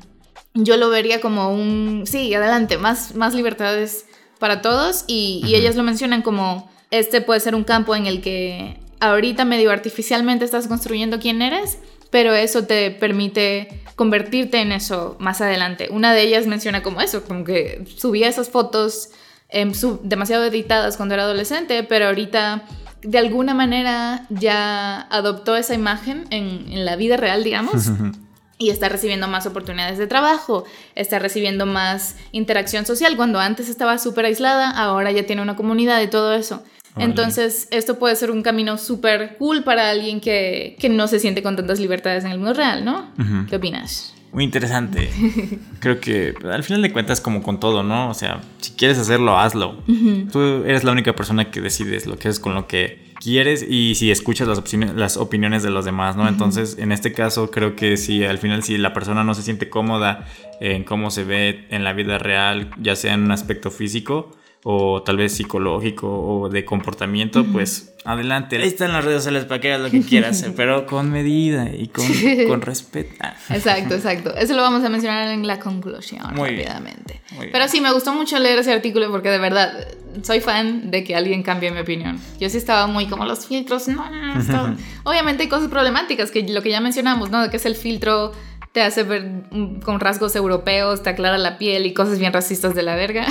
yo 0.54 0.76
lo 0.76 0.90
vería 0.90 1.22
como 1.22 1.54
un, 1.54 2.04
sí, 2.06 2.34
adelante, 2.34 2.78
más, 2.78 3.16
más 3.16 3.34
libertades 3.34 4.06
para 4.38 4.62
todos 4.62 5.06
y, 5.08 5.42
y 5.46 5.56
ellas 5.56 5.78
lo 5.78 5.84
mencionan 5.84 6.22
como, 6.22 6.70
este 6.92 7.22
puede 7.22 7.40
ser 7.40 7.56
un 7.56 7.64
campo 7.64 7.96
en 7.96 8.06
el 8.06 8.20
que 8.22 8.83
ahorita 9.04 9.44
medio 9.44 9.72
artificialmente 9.72 10.46
estás 10.46 10.68
construyendo 10.68 11.20
quién 11.20 11.42
eres, 11.42 11.78
pero 12.10 12.34
eso 12.34 12.66
te 12.66 12.92
permite 12.92 13.82
convertirte 13.96 14.62
en 14.62 14.72
eso 14.72 15.18
más 15.20 15.42
adelante. 15.42 15.89
Una 15.92 16.13
de 16.13 16.22
ellas 16.22 16.48
menciona 16.48 16.82
como 16.84 17.02
eso, 17.02 17.24
como 17.24 17.44
que 17.44 17.84
subía 17.98 18.30
esas 18.30 18.50
fotos 18.50 19.10
em, 19.50 19.74
demasiado 20.04 20.46
editadas 20.46 20.96
cuando 20.96 21.16
era 21.16 21.24
adolescente, 21.24 21.84
pero 21.84 22.08
ahorita 22.08 22.63
de 23.02 23.18
alguna 23.18 23.54
manera 23.54 24.26
ya 24.30 25.02
adoptó 25.10 25.58
esa 25.58 25.74
imagen 25.74 26.26
en, 26.30 26.72
en 26.72 26.86
la 26.86 26.96
vida 26.96 27.18
real, 27.18 27.44
digamos. 27.44 27.89
y 28.58 28.70
está 28.70 28.88
recibiendo 28.88 29.28
más 29.28 29.46
oportunidades 29.46 29.98
de 29.98 30.08
trabajo, 30.08 30.63
está 30.96 31.20
recibiendo 31.20 31.66
más 31.66 32.16
interacción 32.32 32.86
social. 32.86 33.18
Cuando 33.18 33.39
antes 33.42 33.68
estaba 33.68 33.98
súper 33.98 34.26
aislada, 34.26 34.70
ahora 34.70 35.12
ya 35.12 35.26
tiene 35.26 35.42
una 35.42 35.58
comunidad 35.58 36.02
y 36.02 36.08
todo 36.08 36.34
eso. 36.34 36.63
Entonces, 36.96 37.68
esto 37.72 37.98
puede 37.98 38.16
ser 38.16 38.32
un 38.32 38.44
camino 38.44 38.78
súper 38.78 39.38
cool 39.38 39.64
para 39.64 39.90
alguien 39.90 40.22
que, 40.22 40.76
que, 40.80 40.90
no 40.90 41.08
se 41.08 41.20
siente 41.20 41.42
con 41.42 41.56
tantas 41.56 41.80
libertades 41.80 42.24
en 42.24 42.32
el 42.32 42.38
mundo 42.38 42.54
real, 42.54 42.86
¿no? 42.86 43.12
¿Qué 43.50 43.56
opinas? 43.56 44.14
Muy 44.32 44.44
interesante. 44.44 45.12
Creo 45.80 46.00
que 46.00 46.34
al 46.52 46.64
final 46.64 46.82
de 46.82 46.92
cuentas, 46.92 47.22
como 47.22 47.44
con 47.44 47.60
todo, 47.60 47.84
¿no? 47.84 48.10
O 48.10 48.14
sea, 48.16 48.42
si 48.60 48.72
quieres 48.72 48.98
hacerlo, 48.98 49.38
hazlo. 49.38 49.84
Tú 50.32 50.64
eres 50.66 50.84
la 50.84 50.92
única 50.92 51.16
persona 51.16 51.52
que 51.52 51.62
decides 51.62 52.08
lo 52.08 52.18
que 52.18 52.30
es 52.30 52.40
con 52.40 52.56
lo 52.56 52.68
que 52.68 53.14
quieres 53.22 53.64
y 53.68 53.96
si 53.96 54.12
escuchas 54.12 54.48
las, 54.48 54.58
opiniones, 54.58 54.96
las 54.96 55.18
opiniones 55.18 55.62
de 55.62 55.70
los 55.70 55.86
demás, 55.86 56.16
¿no? 56.16 56.28
Entonces, 56.28 56.78
en 56.80 56.92
este 56.92 57.14
caso, 57.14 57.52
creo 57.52 57.76
que 57.76 57.96
si 57.96 58.26
al 58.26 58.40
final, 58.40 58.64
si 58.64 58.78
la 58.78 58.92
persona 58.92 59.24
no 59.24 59.36
se 59.36 59.44
siente 59.44 59.70
cómoda 59.70 60.26
en 60.60 60.84
cómo 60.84 61.12
se 61.12 61.24
ve 61.24 61.68
en 61.70 61.84
la 61.84 61.94
vida 61.94 62.18
real, 62.18 62.72
ya 62.80 62.96
sea 62.96 63.14
en 63.14 63.22
un 63.22 63.32
aspecto 63.32 63.70
físico, 63.70 64.32
o 64.63 65.04
tal 65.04 65.17
vez 65.17 65.34
psicológico 65.34 66.08
o 66.10 66.49
de 66.49 66.63
comportamiento, 66.63 67.45
pues 67.45 67.93
adelante. 68.06 68.58
Ahí 68.58 68.67
están 68.67 68.93
las 68.93 69.04
redes 69.04 69.19
sociales 69.19 69.45
para 69.45 69.60
que 69.60 69.73
hagas 69.73 69.82
lo 69.82 69.91
que 69.91 70.02
quieras, 70.08 70.45
pero 70.56 70.86
con 70.86 71.12
medida 71.12 71.69
y 71.73 71.88
con, 71.88 72.06
con 72.47 72.62
respeto. 72.62 73.13
exacto, 73.49 73.95
exacto. 73.95 74.36
Eso 74.36 74.54
lo 74.54 74.62
vamos 74.62 74.84
a 74.84 74.89
mencionar 74.89 75.30
en 75.30 75.45
la 75.45 75.60
conclusión 75.60 76.21
muy 76.34 76.52
rápidamente. 76.52 77.21
pero 77.52 77.67
sí, 77.67 77.82
me 77.82 77.91
gustó 77.91 78.13
mucho 78.13 78.39
leer 78.39 78.60
ese 78.60 78.71
artículo 78.71 79.12
porque 79.12 79.30
de 79.30 79.39
verdad 79.39 79.73
soy 80.21 80.39
fan 80.39 80.91
de 80.91 81.04
que 81.04 81.15
alguien 81.15 81.43
cambie 81.43 81.71
mi 81.71 81.80
opinión. 81.80 82.19
Yo 82.39 82.49
sí 82.49 82.58
estaba 82.58 82.88
muy 82.88 83.08
como 83.08 83.26
los 83.26 83.45
filtros, 83.45 83.88
no, 83.88 84.10
no, 84.10 84.78
Obviamente 85.04 85.43
hay 85.43 85.49
cosas 85.49 85.69
problemáticas, 85.69 86.32
que 86.32 86.43
lo 86.43 86.62
que 86.62 86.69
ya 86.69 86.80
mencionamos, 86.80 87.30
¿no? 87.30 87.41
De 87.41 87.49
que 87.49 87.58
es 87.58 87.65
el 87.65 87.76
filtro 87.76 88.32
te 88.74 88.82
hace 88.82 89.04
ver 89.04 89.44
con 89.86 90.00
rasgos 90.00 90.36
europeos, 90.36 91.04
te 91.04 91.12
aclara 91.12 91.38
la 91.38 91.58
piel 91.60 91.86
y 91.86 91.94
cosas 91.94 92.20
bien 92.20 92.34
racistas 92.34 92.74
de 92.74 92.82
la 92.82 92.96
verga. 92.96 93.26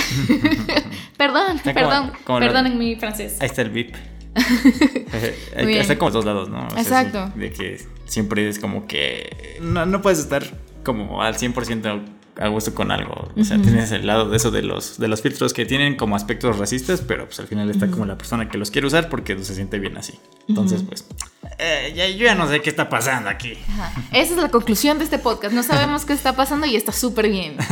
perdón, 1.17 1.61
perdón, 1.65 2.13
perdón 2.25 2.67
en 2.69 2.79
mi 2.79 2.95
francés. 2.95 3.37
Ahí 3.41 3.49
está 3.49 3.63
el 3.63 3.71
VIP. 3.71 3.95
está 5.57 5.99
como 5.99 6.13
dos 6.13 6.25
lados, 6.25 6.49
¿no? 6.49 6.67
Exacto. 6.79 7.31
de 7.35 7.53
que 7.53 7.85
siempre 8.07 8.49
es 8.49 8.61
como 8.61 8.87
que 8.87 9.59
no, 9.61 9.85
no 9.85 10.01
puedes 10.01 10.21
estar 10.21 10.45
como 10.85 11.23
al 11.23 11.35
100% 11.35 12.03
a 12.39 12.49
gusto 12.49 12.75
con 12.75 12.91
algo. 12.91 13.29
O 13.37 13.45
sea, 13.45 13.61
tienes 13.61 13.93
el 13.93 14.07
lado 14.07 14.29
de 14.29 14.37
eso 14.37 14.51
de 14.51 14.63
los, 14.63 14.99
de 14.99 15.09
los 15.09 15.23
filtros 15.23 15.53
que 15.53 15.67
tienen 15.67 15.97
como 15.97 16.17
aspectos 16.17 16.59
racistas, 16.59 17.01
pero 17.01 17.27
pues 17.27 17.39
al 17.41 17.47
final 17.47 17.71
está 17.71 17.89
como 17.89 18.07
la 18.07 18.17
persona 18.17 18.49
que 18.49 18.59
los 18.59 18.71
quiere 18.71 18.87
usar 18.87 19.09
porque 19.09 19.39
se 19.43 19.55
siente 19.55 19.79
bien 19.79 19.97
así. 19.97 20.19
Entonces, 20.49 20.83
pues, 20.83 21.07
eh, 21.59 21.93
ya, 21.95 22.09
yo 22.09 22.25
ya 22.25 22.35
no 22.35 22.49
sé 22.49 22.61
qué 22.61 22.71
está 22.71 22.89
pasando 22.89 23.29
aquí. 23.29 23.59
Esa 24.13 24.35
es 24.35 24.37
la 24.37 24.49
conclusión 24.49 24.99
de 24.99 25.05
este 25.05 25.19
podcast. 25.19 25.55
No 25.55 25.63
sabemos 25.63 26.05
qué 26.05 26.13
está 26.15 26.35
pasando 26.35 26.67
y 26.67 26.77
está 26.77 26.93
súper 26.93 27.29
bien. 27.29 27.57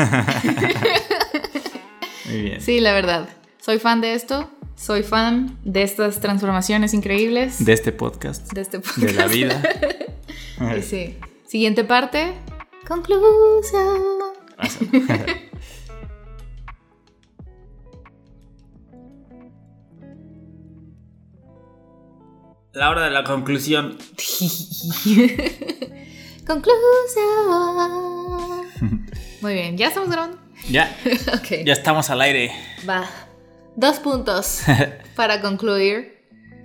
Muy 2.26 2.42
bien. 2.42 2.60
Sí, 2.60 2.80
la 2.80 2.92
verdad. 2.92 3.28
Soy 3.60 3.78
fan 3.78 4.00
de 4.00 4.14
esto. 4.14 4.50
Soy 4.76 5.02
fan 5.02 5.58
de 5.64 5.82
estas 5.82 6.20
transformaciones 6.20 6.94
increíbles. 6.94 7.64
De 7.64 7.72
este 7.72 7.92
podcast. 7.92 8.52
De 8.52 8.60
este 8.62 8.80
podcast. 8.80 8.98
De 8.98 9.12
la 9.12 9.26
vida. 9.26 9.62
sí. 10.82 11.16
Siguiente 11.46 11.84
parte. 11.84 12.34
Conclusión. 12.86 14.19
La 22.72 22.90
hora 22.90 23.04
de 23.04 23.10
la 23.10 23.24
conclusión. 23.24 23.98
conclusión. 26.46 26.76
Muy 29.42 29.54
bien, 29.54 29.76
¿ya 29.76 29.88
estamos 29.88 30.10
grabando? 30.10 30.38
Ya. 30.70 30.96
Ya 31.64 31.72
estamos 31.72 32.08
al 32.10 32.20
aire. 32.20 32.52
Va. 32.88 33.08
Dos 33.76 33.98
puntos 33.98 34.62
para 35.16 35.40
concluir 35.40 36.24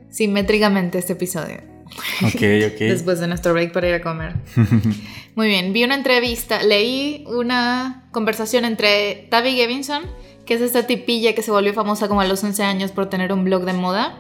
simétricamente 0.10 1.00
este 1.00 1.14
episodio. 1.14 1.75
Ok, 2.24 2.42
ok. 2.74 2.80
Después 2.80 3.20
de 3.20 3.28
nuestro 3.28 3.54
break 3.54 3.72
para 3.72 3.90
ir 3.90 3.96
a 3.96 4.02
comer. 4.02 4.36
Muy 5.36 5.48
bien, 5.48 5.74
vi 5.74 5.84
una 5.84 5.96
entrevista, 5.96 6.64
leí 6.64 7.26
una 7.28 8.06
conversación 8.12 8.66
entre 8.66 9.28
Tavi 9.30 9.56
Gevinson 9.56 10.04
que 10.46 10.54
es 10.54 10.62
esta 10.62 10.84
tipilla 10.84 11.34
que 11.34 11.42
se 11.42 11.52
volvió 11.52 11.74
famosa 11.74 12.08
como 12.08 12.22
a 12.22 12.26
los 12.26 12.44
11 12.44 12.64
años 12.64 12.92
por 12.92 13.10
tener 13.10 13.34
un 13.34 13.44
blog 13.44 13.66
de 13.66 13.74
moda. 13.74 14.16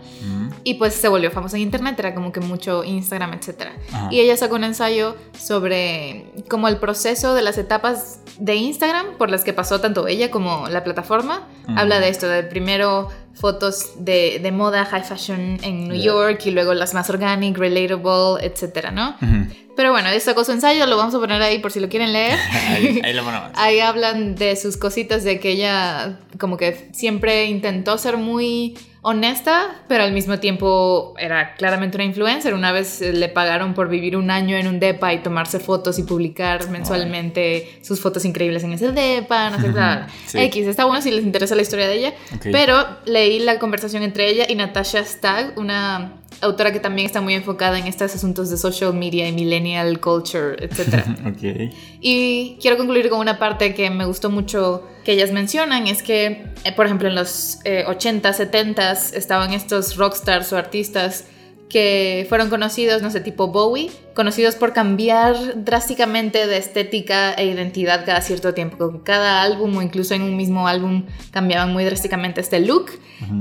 Y 0.63 0.75
pues 0.75 0.95
se 0.95 1.07
volvió 1.07 1.29
famosa 1.29 1.57
en 1.57 1.61
internet, 1.61 1.99
era 1.99 2.15
como 2.15 2.31
que 2.31 2.39
mucho 2.39 2.83
Instagram, 2.83 3.33
etc. 3.33 3.67
Y 4.09 4.19
ella 4.19 4.35
sacó 4.35 4.55
un 4.55 4.63
ensayo 4.63 5.15
sobre 5.37 6.25
como 6.49 6.67
el 6.67 6.77
proceso 6.77 7.35
de 7.35 7.43
las 7.43 7.59
etapas 7.59 8.21
de 8.39 8.55
Instagram 8.55 9.17
por 9.19 9.29
las 9.29 9.43
que 9.43 9.53
pasó 9.53 9.79
tanto 9.79 10.07
ella 10.07 10.31
como 10.31 10.67
la 10.67 10.83
plataforma. 10.83 11.47
Habla 11.75 11.99
de 11.99 12.09
esto, 12.09 12.27
de 12.27 12.41
primero 12.41 13.09
fotos 13.45 13.91
de, 13.99 14.39
de, 14.41 14.51
moda, 14.51 14.85
high 14.85 15.03
fashion 15.03 15.59
en 15.61 15.87
New 15.87 16.01
York 16.01 16.41
y 16.47 16.49
luego 16.49 16.73
las 16.73 16.95
más 16.95 17.11
organic, 17.11 17.55
relatable, 17.55 18.43
etc. 18.43 18.89
¿no? 18.91 19.15
Pero 19.75 19.91
bueno, 19.91 20.09
esta 20.09 20.33
cosa 20.33 20.51
ensayo 20.51 20.87
lo 20.87 20.97
vamos 20.97 21.13
a 21.13 21.19
poner 21.19 21.39
ahí 21.43 21.59
por 21.59 21.71
si 21.71 21.79
lo 21.79 21.87
quieren 21.87 22.11
leer. 22.11 22.39
ahí, 22.69 23.01
ahí, 23.03 23.13
lo 23.13 23.23
ponemos. 23.23 23.51
ahí 23.53 23.81
hablan 23.81 24.33
de 24.33 24.55
sus 24.55 24.77
cositas, 24.77 25.23
de 25.23 25.39
que 25.39 25.51
ella 25.51 26.17
como 26.39 26.57
que 26.57 26.89
siempre 26.91 27.45
intentó 27.45 27.99
ser 27.99 28.17
muy 28.17 28.75
honesta, 29.07 29.83
pero 29.87 30.03
al 30.03 30.13
mismo 30.13 30.39
tiempo 30.39 31.13
era 31.19 31.53
claramente 31.53 31.95
una 31.95 32.05
influencer. 32.05 32.55
Una 32.55 32.71
vez 32.71 33.01
le 33.01 33.29
pagaron 33.29 33.75
por 33.75 33.87
vivir 33.87 34.17
un 34.17 34.31
año 34.31 34.57
en 34.57 34.67
un 34.67 34.79
DEPA 34.79 35.13
y 35.13 35.19
tomarse 35.19 35.59
fotos 35.59 35.99
y 35.99 36.03
publicar 36.03 36.71
mensualmente 36.71 37.77
sus 37.83 38.01
fotos 38.01 38.25
increíbles 38.25 38.63
en 38.63 38.73
ese 38.73 38.91
DEPA, 38.91 39.51
no 39.51 39.61
sé, 39.61 39.69
nada. 39.69 40.07
X, 40.33 40.65
está 40.65 40.85
bueno 40.85 41.03
si 41.03 41.11
les 41.11 41.23
interesa 41.23 41.53
la 41.53 41.61
historia 41.61 41.87
de 41.87 41.93
ella. 41.93 42.13
Pero 42.41 42.83
leí 43.05 43.37
la 43.37 43.59
conversación 43.59 44.01
entre 44.01 44.27
ella 44.27 44.47
y 44.49 44.55
Natasha 44.55 45.05
Stagg, 45.05 45.53
una 45.55 46.13
autora 46.41 46.71
que 46.71 46.79
también 46.79 47.05
está 47.05 47.21
muy 47.21 47.33
enfocada 47.33 47.79
en 47.79 47.87
estos 47.87 48.13
asuntos 48.15 48.49
de 48.49 48.57
social 48.57 48.93
media 48.93 49.27
y 49.27 49.31
millennial 49.31 49.99
culture, 49.99 50.55
etc. 50.63 51.05
okay. 51.35 51.71
Y 52.01 52.57
quiero 52.61 52.77
concluir 52.77 53.09
con 53.09 53.19
una 53.19 53.39
parte 53.39 53.73
que 53.73 53.89
me 53.89 54.05
gustó 54.05 54.29
mucho 54.29 54.87
que 55.03 55.13
ellas 55.13 55.31
mencionan, 55.31 55.87
es 55.87 56.01
que, 56.01 56.45
eh, 56.63 56.71
por 56.75 56.85
ejemplo, 56.85 57.07
en 57.07 57.15
los 57.15 57.59
80, 57.87 58.29
eh, 58.29 58.33
70 58.33 58.91
estaban 58.91 59.53
estos 59.53 59.95
rockstars 59.95 60.51
o 60.53 60.57
artistas 60.57 61.25
que 61.69 62.25
fueron 62.29 62.49
conocidos, 62.49 63.01
no 63.01 63.09
sé, 63.09 63.21
tipo 63.21 63.47
Bowie, 63.47 63.89
conocidos 64.13 64.55
por 64.55 64.71
cambiar 64.71 65.35
drásticamente 65.63 66.47
de 66.47 66.57
estética 66.57 67.33
e 67.33 67.45
identidad 67.45 68.05
cada 68.05 68.21
cierto 68.21 68.53
tiempo. 68.53 68.77
Con 68.77 68.99
cada 68.99 69.41
álbum 69.41 69.75
o 69.77 69.81
incluso 69.81 70.13
en 70.13 70.21
un 70.21 70.37
mismo 70.37 70.67
álbum 70.67 71.05
cambiaban 71.31 71.73
muy 71.73 71.83
drásticamente 71.83 72.41
este 72.41 72.59
look. 72.59 72.91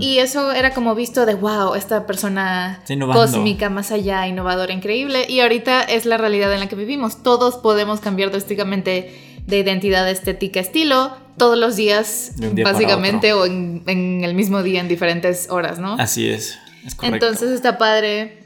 Y 0.01 0.19
eso 0.19 0.53
era 0.53 0.73
como 0.73 0.95
visto 0.95 1.27
de, 1.27 1.35
wow, 1.35 1.75
esta 1.75 2.07
persona 2.07 2.83
cósmica, 3.13 3.69
más 3.69 3.93
allá, 3.93 4.27
innovadora, 4.27 4.73
increíble. 4.73 5.27
Y 5.29 5.41
ahorita 5.41 5.83
es 5.83 6.07
la 6.07 6.17
realidad 6.17 6.53
en 6.53 6.61
la 6.61 6.69
que 6.69 6.77
vivimos. 6.77 7.23
Todos 7.23 7.57
podemos 7.57 8.01
cambiar 8.01 8.31
drásticamente 8.31 9.15
de 9.47 9.59
identidad, 9.59 10.09
estética, 10.09 10.61
estilo, 10.61 11.13
todos 11.37 11.59
los 11.59 11.77
días, 11.77 12.33
básicamente, 12.63 13.33
o 13.35 13.45
en, 13.45 13.83
en 13.87 14.25
el 14.25 14.35
mismo 14.35 14.63
día, 14.63 14.81
en 14.81 14.89
diferentes 14.89 15.51
horas, 15.51 15.79
¿no? 15.79 15.97
Así 15.99 16.29
es. 16.29 16.59
Entonces 17.03 17.51
está 17.51 17.79
padre, 17.79 18.45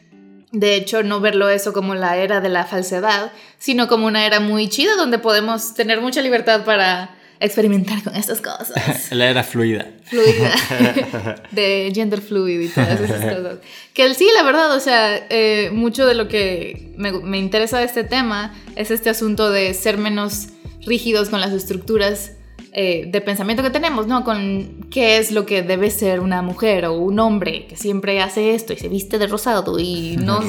de 0.53 0.77
hecho, 0.77 1.03
no 1.03 1.20
verlo 1.20 1.48
eso 1.48 1.72
como 1.72 1.94
la 1.94 2.16
era 2.16 2.40
de 2.40 2.48
la 2.48 2.64
falsedad, 2.64 3.33
sino 3.59 3.88
como 3.88 4.07
una 4.07 4.27
era 4.27 4.40
muy 4.40 4.68
chida 4.68 4.96
donde 4.96 5.18
podemos 5.18 5.74
tener 5.74 6.01
mucha 6.01 6.22
libertad 6.22 6.64
para 6.64 7.14
experimentar 7.40 8.03
con 8.03 8.16
estas 8.16 8.40
cosas. 8.40 9.11
la 9.12 9.31
era 9.31 9.44
fluida. 9.44 9.87
Fluida. 10.05 11.42
de 11.51 11.92
gender 11.94 12.20
fluid 12.20 12.61
y 12.61 12.68
todas 12.68 13.01
esas 13.01 13.24
cosas. 13.35 13.59
Que 13.92 14.14
sí, 14.14 14.29
la 14.35 14.42
verdad, 14.42 14.74
o 14.74 14.81
sea, 14.81 15.27
eh, 15.29 15.70
mucho 15.72 16.07
de 16.07 16.14
lo 16.14 16.29
que 16.29 16.92
me, 16.96 17.12
me 17.12 17.38
interesa 17.38 17.79
de 17.79 17.85
este 17.85 18.05
tema 18.05 18.55
es 18.77 18.90
este 18.90 19.11
asunto 19.11 19.51
de 19.51 19.74
ser 19.74 19.98
menos 19.98 20.48
rígidos 20.87 21.29
con 21.29 21.40
las 21.40 21.53
estructuras 21.53 22.33
eh, 22.73 23.07
de 23.07 23.21
pensamiento 23.21 23.63
que 23.63 23.71
tenemos, 23.71 24.07
¿no? 24.07 24.25
Con 24.25 24.87
qué 24.91 25.17
es 25.17 25.31
lo 25.31 25.47
que 25.47 25.63
debe 25.63 25.91
ser 25.91 26.21
una 26.21 26.43
mujer 26.43 26.85
o 26.85 26.95
un 26.95 27.19
hombre 27.19 27.67
que 27.67 27.77
siempre 27.77 28.21
hace 28.21 28.55
esto 28.55 28.73
y 28.73 28.77
se 28.77 28.89
viste 28.89 29.19
de 29.19 29.27
rosado 29.27 29.79
y 29.79 30.17
no, 30.19 30.41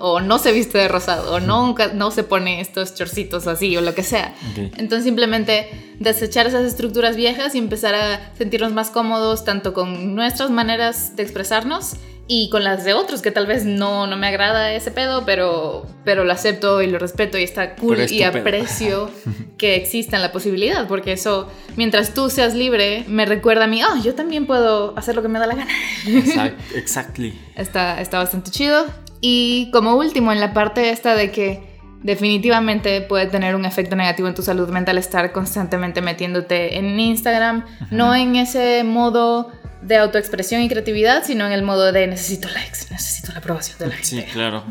o 0.00 0.20
no 0.20 0.38
se 0.38 0.52
viste 0.52 0.78
de 0.78 0.88
rosado 0.88 1.34
o 1.34 1.40
nunca 1.40 1.92
no 1.92 2.10
se 2.10 2.24
pone 2.24 2.60
estos 2.60 2.94
chorcitos 2.94 3.46
así 3.46 3.76
o 3.76 3.80
lo 3.80 3.94
que 3.94 4.02
sea. 4.02 4.34
Entonces 4.56 5.04
simplemente 5.04 5.68
desechar 6.00 6.46
esas 6.46 6.64
estructuras 6.64 7.16
viejas 7.16 7.54
y 7.54 7.58
empezar 7.58 7.94
a 7.94 8.34
sentirnos 8.36 8.72
más 8.72 8.90
cómodos 8.90 9.44
tanto 9.44 9.72
con 9.72 10.14
nuestras 10.14 10.50
maneras 10.50 11.14
de 11.16 11.22
expresarnos 11.22 11.94
y 12.30 12.50
con 12.50 12.62
las 12.62 12.84
de 12.84 12.92
otros 12.92 13.22
que 13.22 13.30
tal 13.30 13.46
vez 13.46 13.64
no, 13.64 14.06
no 14.06 14.18
me 14.18 14.28
agrada 14.28 14.70
ese 14.72 14.90
pedo, 14.90 15.24
pero, 15.24 15.86
pero 16.04 16.24
lo 16.24 16.32
acepto 16.32 16.82
y 16.82 16.86
lo 16.86 16.98
respeto 16.98 17.38
y 17.38 17.42
está 17.42 17.74
cool 17.74 18.00
y 18.10 18.22
aprecio 18.22 19.10
que 19.56 19.76
exista 19.76 20.18
la 20.18 20.30
posibilidad, 20.30 20.86
porque 20.86 21.12
eso, 21.12 21.48
mientras 21.76 22.12
tú 22.12 22.28
seas 22.28 22.54
libre, 22.54 23.04
me 23.08 23.24
recuerda 23.24 23.64
a 23.64 23.66
mí, 23.66 23.82
oh, 23.82 23.96
yo 24.02 24.14
también 24.14 24.46
puedo 24.46 24.96
hacer 24.98 25.16
lo 25.16 25.22
que 25.22 25.28
me 25.28 25.38
da 25.38 25.46
la 25.46 25.54
gana. 25.54 25.72
exactly. 26.74 27.34
Está, 27.56 28.00
está 28.00 28.18
bastante 28.18 28.50
chido. 28.50 28.84
Y 29.22 29.70
como 29.72 29.96
último, 29.96 30.30
en 30.30 30.38
la 30.38 30.52
parte 30.52 30.90
esta 30.90 31.14
de 31.14 31.32
que 31.32 31.67
definitivamente 32.02 33.00
puede 33.02 33.26
tener 33.26 33.54
un 33.54 33.64
efecto 33.64 33.96
negativo 33.96 34.28
en 34.28 34.34
tu 34.34 34.42
salud 34.42 34.68
mental 34.68 34.98
estar 34.98 35.32
constantemente 35.32 36.00
metiéndote 36.00 36.78
en 36.78 36.98
Instagram, 36.98 37.64
no 37.90 38.14
en 38.14 38.36
ese 38.36 38.84
modo 38.84 39.50
de 39.82 39.96
autoexpresión 39.96 40.62
y 40.62 40.68
creatividad, 40.68 41.24
sino 41.24 41.46
en 41.46 41.52
el 41.52 41.62
modo 41.62 41.92
de 41.92 42.06
necesito 42.06 42.48
likes, 42.48 42.78
necesito 42.90 43.32
la 43.32 43.38
aprobación 43.38 43.78
de 43.78 43.86
la 43.86 43.92
gente. 43.94 44.08
Sí, 44.08 44.22
claro. 44.32 44.64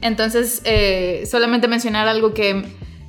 Entonces, 0.00 0.62
eh, 0.64 1.24
solamente 1.30 1.68
mencionar 1.68 2.08
algo 2.08 2.32
que 2.34 2.64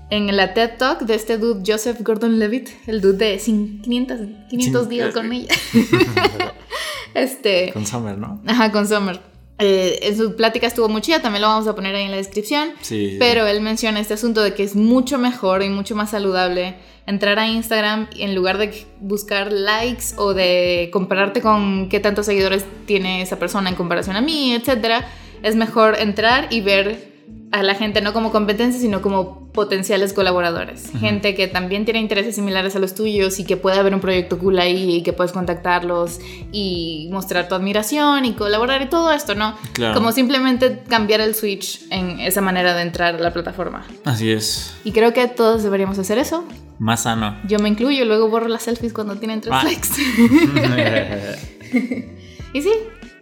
en 0.10 0.36
la 0.36 0.54
TED 0.54 0.78
Talk 0.78 1.02
de 1.02 1.16
este 1.16 1.38
dude 1.38 1.64
Joseph 1.66 2.02
Gordon-Levitt, 2.02 2.70
el 2.88 3.02
dude 3.02 3.18
de 3.18 3.38
500, 3.38 4.20
500 4.50 4.90
días 4.90 5.14
con 5.14 5.32
ella. 5.32 5.54
este, 7.14 7.72
con 7.74 7.86
Summer, 7.86 8.18
¿no? 8.18 8.42
Ajá, 8.46 8.72
con 8.72 8.88
Summer. 8.88 9.20
Eh, 9.58 10.00
en 10.02 10.18
su 10.18 10.36
plática 10.36 10.68
estuvo 10.68 10.90
muy 10.90 11.02
chida, 11.02 11.22
también 11.22 11.42
lo 11.42 11.48
vamos 11.48 11.68
a 11.68 11.76
poner 11.76 11.96
ahí 11.96 12.04
en 12.04 12.12
la 12.12 12.18
descripción. 12.18 12.70
Sí. 12.82 13.16
Pero 13.20 13.48
él 13.48 13.62
menciona 13.62 14.00
este 14.00 14.16
asunto 14.16 14.42
de 14.42 14.54
que 14.54 14.64
es 14.64 14.76
mucho 14.76 15.18
mejor 15.18 15.64
y 15.64 15.70
mucho 15.70 15.96
más 15.96 16.12
saludable 16.12 16.76
entrar 17.08 17.40
a 17.40 17.48
Instagram 17.48 18.08
y 18.16 18.24
en 18.24 18.36
lugar 18.36 18.58
de 18.58 18.86
buscar 19.00 19.52
likes 19.52 20.16
o 20.18 20.34
de 20.34 20.90
compararte 20.92 21.42
con 21.42 21.88
qué 21.88 22.00
tantos 22.00 22.26
seguidores 22.26 22.66
tiene 22.86 23.22
esa 23.22 23.38
persona 23.38 23.70
en 23.70 23.76
comparación 23.76 24.16
a 24.16 24.22
mí, 24.22 24.54
etcétera, 24.54 25.08
es 25.44 25.56
mejor 25.56 25.98
entrar 26.00 26.48
y 26.50 26.62
ver 26.62 27.14
a 27.52 27.64
la 27.64 27.76
gente 27.76 28.02
no 28.02 28.12
como 28.12 28.32
competencia, 28.32 28.82
sino 28.82 29.02
como 29.02 29.45
potenciales 29.56 30.14
colaboradores. 30.14 30.92
Gente 31.00 31.34
que 31.34 31.48
también 31.48 31.86
tiene 31.86 32.02
intereses 32.02 32.36
similares 32.36 32.76
a 32.76 32.80
los 32.80 32.94
tuyos 32.94 33.40
y 33.40 33.46
que 33.46 33.56
puede 33.56 33.80
haber 33.80 33.96
un 33.96 34.02
proyecto 34.02 34.38
cool 34.38 34.60
ahí 34.60 34.98
y 34.98 35.02
que 35.02 35.14
puedes 35.14 35.32
contactarlos 35.32 36.20
y 36.52 37.08
mostrar 37.12 37.48
tu 37.48 37.56
admiración 37.56 38.26
y 38.26 38.34
colaborar 38.34 38.82
y 38.82 38.88
todo 38.88 39.12
esto, 39.12 39.34
¿no? 39.34 39.56
Como 39.94 40.12
simplemente 40.12 40.84
cambiar 40.88 41.22
el 41.22 41.34
switch 41.34 41.84
en 41.90 42.20
esa 42.20 42.42
manera 42.42 42.76
de 42.76 42.82
entrar 42.82 43.16
a 43.16 43.20
la 43.20 43.34
plataforma. 43.34 43.86
Así 44.04 44.32
es. 44.32 44.76
Y 44.84 44.92
creo 44.92 45.14
que 45.14 45.28
todos 45.28 45.64
deberíamos 45.64 45.98
hacer 45.98 46.18
eso. 46.18 46.44
Más 46.78 47.04
sano. 47.04 47.38
Yo 47.48 47.58
me 47.60 47.70
incluyo, 47.70 48.04
luego 48.04 48.30
borro 48.30 48.50
las 48.50 48.64
selfies 48.64 48.92
cuando 48.92 49.16
tienen 49.16 49.40
tres 49.40 49.56
ah. 49.56 49.64
likes. 49.64 49.88
y 52.54 52.62
sí, 52.62 52.72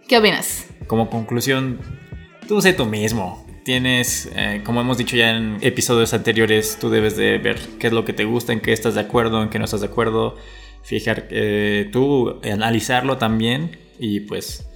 ¿qué 0.08 0.18
opinas? 0.18 0.66
Como 0.88 1.08
conclusión, 1.08 1.78
tú 2.48 2.60
sé 2.60 2.72
tú 2.72 2.86
mismo. 2.86 3.43
Tienes, 3.64 4.30
eh, 4.36 4.62
como 4.64 4.80
hemos 4.80 4.98
dicho 4.98 5.16
ya 5.16 5.30
en 5.30 5.58
episodios 5.62 6.14
anteriores, 6.14 6.76
tú 6.80 6.90
debes 6.90 7.16
de 7.16 7.38
ver 7.38 7.58
qué 7.78 7.88
es 7.88 7.92
lo 7.92 8.04
que 8.04 8.12
te 8.12 8.24
gusta, 8.24 8.52
en 8.52 8.60
qué 8.60 8.72
estás 8.72 8.94
de 8.94 9.00
acuerdo, 9.00 9.42
en 9.42 9.48
qué 9.48 9.58
no 9.58 9.64
estás 9.64 9.80
de 9.80 9.86
acuerdo, 9.86 10.36
fijar, 10.82 11.26
eh, 11.30 11.88
tú 11.90 12.40
analizarlo 12.44 13.16
también 13.16 13.78
y 13.98 14.20
pues 14.20 14.66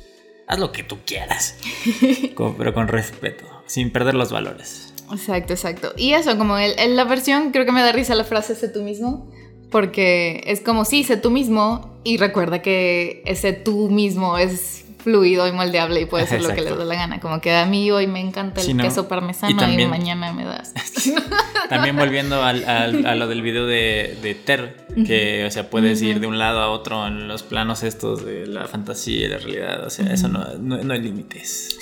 haz 0.46 0.59
lo 0.59 0.72
que 0.72 0.83
tú 0.83 0.98
quieras, 1.05 1.59
pero 2.59 2.74
con 2.74 2.88
respeto, 2.88 3.44
sin 3.66 3.90
perder 3.90 4.14
los 4.14 4.33
valores. 4.33 4.94
Exacto, 5.12 5.53
exacto. 5.53 5.92
Y 5.96 6.12
eso, 6.12 6.37
como 6.37 6.59
en 6.59 6.96
la 6.96 7.05
versión, 7.05 7.51
creo 7.51 7.64
que 7.64 7.72
me 7.72 7.83
da 7.83 7.92
risa 7.92 8.14
la 8.14 8.24
frase 8.24 8.55
sé 8.55 8.68
tú 8.68 8.83
mismo, 8.83 9.31
porque 9.70 10.42
es 10.46 10.61
como, 10.61 10.85
sí, 10.85 11.05
sé 11.05 11.16
tú 11.16 11.31
mismo 11.31 11.98
y 12.05 12.16
recuerda 12.16 12.62
que 12.62 13.22
ese 13.27 13.53
tú 13.53 13.90
mismo 13.90 14.38
es 14.38 14.85
fluido 14.98 15.46
y 15.46 15.52
moldeable 15.52 16.00
y 16.00 16.06
puede 16.06 16.26
ser 16.26 16.42
lo 16.42 16.48
que 16.48 16.61
les 16.61 16.76
dé 16.76 16.84
la 16.84 16.94
gana. 16.94 17.20
Como 17.20 17.40
que 17.40 17.54
a 17.54 17.64
mí 17.66 17.90
hoy 17.90 18.06
me 18.06 18.20
encanta 18.20 18.61
el 18.61 18.76
queso 18.76 19.08
parmesano 19.08 19.50
y, 19.70 19.87
mañana 19.87 20.32
me 20.32 20.44
das. 20.44 20.74
también 21.68 21.96
volviendo 21.96 22.42
al, 22.42 22.64
a 22.64 23.14
lo 23.14 23.28
del 23.28 23.42
video 23.42 23.66
de, 23.66 24.37
Ter, 24.44 24.87
que 25.06 25.44
o 25.46 25.50
sea, 25.50 25.70
puedes 25.70 26.02
ir 26.02 26.20
de 26.20 26.26
un 26.26 26.38
lado 26.38 26.61
a 26.61 26.70
otro 26.70 27.06
en 27.06 27.28
los 27.28 27.42
planos 27.42 27.82
estos 27.82 28.24
de 28.24 28.46
la 28.46 28.66
fantasía 28.66 29.26
y 29.26 29.28
la 29.28 29.38
realidad. 29.38 29.87
O 29.87 29.90
sea, 29.90 30.12
eso 30.12 30.28
no, 30.28 30.44
no, 30.58 30.92
hay 30.92 31.00
límites. 31.00 31.78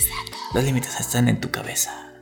Los 0.55 0.65
límites 0.65 0.99
están 1.01 1.29
en 1.29 1.41
tu 1.41 1.51
cabeza. 1.51 2.13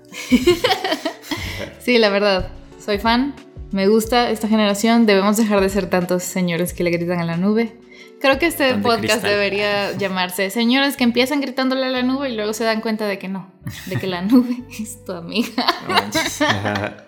sí, 1.81 1.99
la 1.99 2.09
verdad. 2.09 2.49
Soy 2.85 2.99
fan. 2.99 3.35
Me 3.73 3.89
gusta 3.89 4.31
esta 4.31 4.49
generación. 4.49 5.07
Debemos 5.07 5.37
dejar 5.37 5.61
de 5.61 5.69
ser 5.69 5.91
tantos 5.91 6.23
señores 6.23 6.73
que 6.73 6.85
le 6.85 6.91
gritan 6.91 7.21
a 7.21 7.25
la 7.25 7.37
nube. 7.37 7.77
Creo 8.25 8.39
que 8.39 8.47
este 8.47 8.73
podcast 8.77 9.23
debería 9.23 9.93
llamarse 9.99 10.49
Señores 10.49 10.97
que 10.97 11.05
empiezan 11.05 11.43
gritándole 11.43 11.85
a 11.85 11.91
la 11.91 12.03
nube 12.03 12.31
y 12.31 12.35
luego 12.35 12.55
se 12.55 12.65
dan 12.65 12.81
cuenta 12.81 13.07
de 13.07 13.19
que 13.19 13.29
no, 13.29 13.53
de 13.85 13.97
que 13.97 14.07
la 14.07 14.23
nube 14.23 14.63
es 14.81 15.05
tu 15.05 15.13
amiga. 15.13 15.67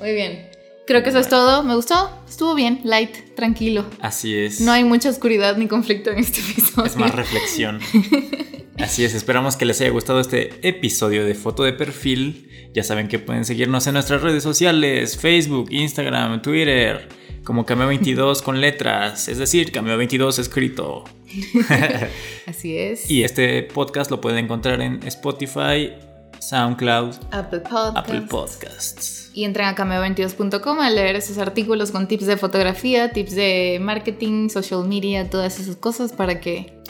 Muy 0.00 0.12
bien. 0.14 0.51
Creo 0.92 1.02
que 1.02 1.08
eso 1.08 1.20
es 1.20 1.28
todo. 1.30 1.62
Me 1.62 1.74
gustó. 1.74 2.10
Estuvo 2.28 2.54
bien, 2.54 2.80
light, 2.84 3.34
tranquilo. 3.34 3.86
Así 4.02 4.36
es. 4.36 4.60
No 4.60 4.72
hay 4.72 4.84
mucha 4.84 5.08
oscuridad 5.08 5.56
ni 5.56 5.66
conflicto 5.66 6.10
en 6.10 6.18
este 6.18 6.40
episodio. 6.42 6.84
Es 6.84 6.96
más 6.98 7.14
reflexión. 7.14 7.80
Así 8.78 9.02
es, 9.02 9.14
esperamos 9.14 9.56
que 9.56 9.64
les 9.64 9.80
haya 9.80 9.88
gustado 9.88 10.20
este 10.20 10.50
episodio 10.60 11.24
de 11.24 11.34
Foto 11.34 11.62
de 11.62 11.72
Perfil. 11.72 12.46
Ya 12.74 12.84
saben 12.84 13.08
que 13.08 13.18
pueden 13.18 13.46
seguirnos 13.46 13.86
en 13.86 13.94
nuestras 13.94 14.20
redes 14.20 14.42
sociales, 14.42 15.16
Facebook, 15.16 15.68
Instagram, 15.72 16.42
Twitter 16.42 17.08
como 17.42 17.64
Cameo 17.64 17.88
22 17.88 18.42
con 18.42 18.60
letras, 18.60 19.28
es 19.28 19.38
decir, 19.38 19.72
Cameo 19.72 19.96
22 19.96 20.38
escrito. 20.40 21.04
Así 22.46 22.76
es. 22.76 23.10
Y 23.10 23.24
este 23.24 23.62
podcast 23.62 24.10
lo 24.10 24.20
pueden 24.20 24.44
encontrar 24.44 24.82
en 24.82 25.02
Spotify, 25.06 25.92
SoundCloud, 26.42 27.14
Apple 27.30 27.60
Podcasts. 27.60 27.98
Apple 27.98 28.22
Podcasts. 28.22 29.30
Y 29.32 29.44
entren 29.44 29.68
a 29.68 29.76
cameo22.com 29.76 30.80
a 30.80 30.90
leer 30.90 31.14
esos 31.14 31.38
artículos 31.38 31.92
con 31.92 32.08
tips 32.08 32.26
de 32.26 32.36
fotografía, 32.36 33.12
tips 33.12 33.36
de 33.36 33.78
marketing, 33.80 34.48
social 34.48 34.86
media, 34.86 35.30
todas 35.30 35.60
esas 35.60 35.76
cosas 35.76 36.12
para 36.12 36.40
que 36.40 36.82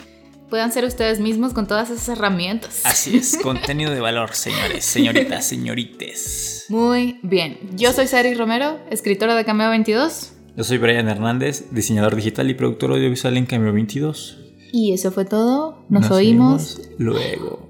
puedan 0.49 0.71
ser 0.71 0.85
ustedes 0.85 1.19
mismos 1.19 1.53
con 1.53 1.67
todas 1.67 1.91
esas 1.91 2.09
herramientas. 2.09 2.81
Así 2.83 3.17
es, 3.17 3.37
contenido 3.43 3.91
de 3.91 3.99
valor, 3.99 4.33
señores, 4.33 4.85
señoritas, 4.85 5.45
señorites. 5.45 6.65
Muy 6.69 7.19
bien. 7.21 7.59
Yo 7.75 7.93
soy 7.93 8.07
Sari 8.07 8.33
Romero, 8.33 8.79
escritora 8.89 9.35
de 9.35 9.45
Cameo 9.45 9.69
22. 9.69 10.33
Yo 10.57 10.63
soy 10.63 10.79
Brian 10.79 11.07
Hernández, 11.07 11.65
diseñador 11.69 12.15
digital 12.15 12.49
y 12.49 12.55
productor 12.55 12.91
audiovisual 12.91 13.37
en 13.37 13.45
Cambio 13.45 13.71
22. 13.71 14.39
Y 14.71 14.93
eso 14.93 15.11
fue 15.11 15.25
todo. 15.25 15.85
Nos, 15.89 16.09
oímos. 16.09 16.81
luego. 16.97 17.69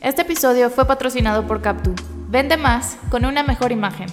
Este 0.00 0.22
episodio 0.22 0.70
fue 0.70 0.86
patrocinado 0.86 1.46
por 1.46 1.62
Captu. 1.62 1.94
Vende 2.28 2.56
más 2.56 2.98
con 3.10 3.24
una 3.24 3.42
mejor 3.42 3.72
imagen. 3.72 4.08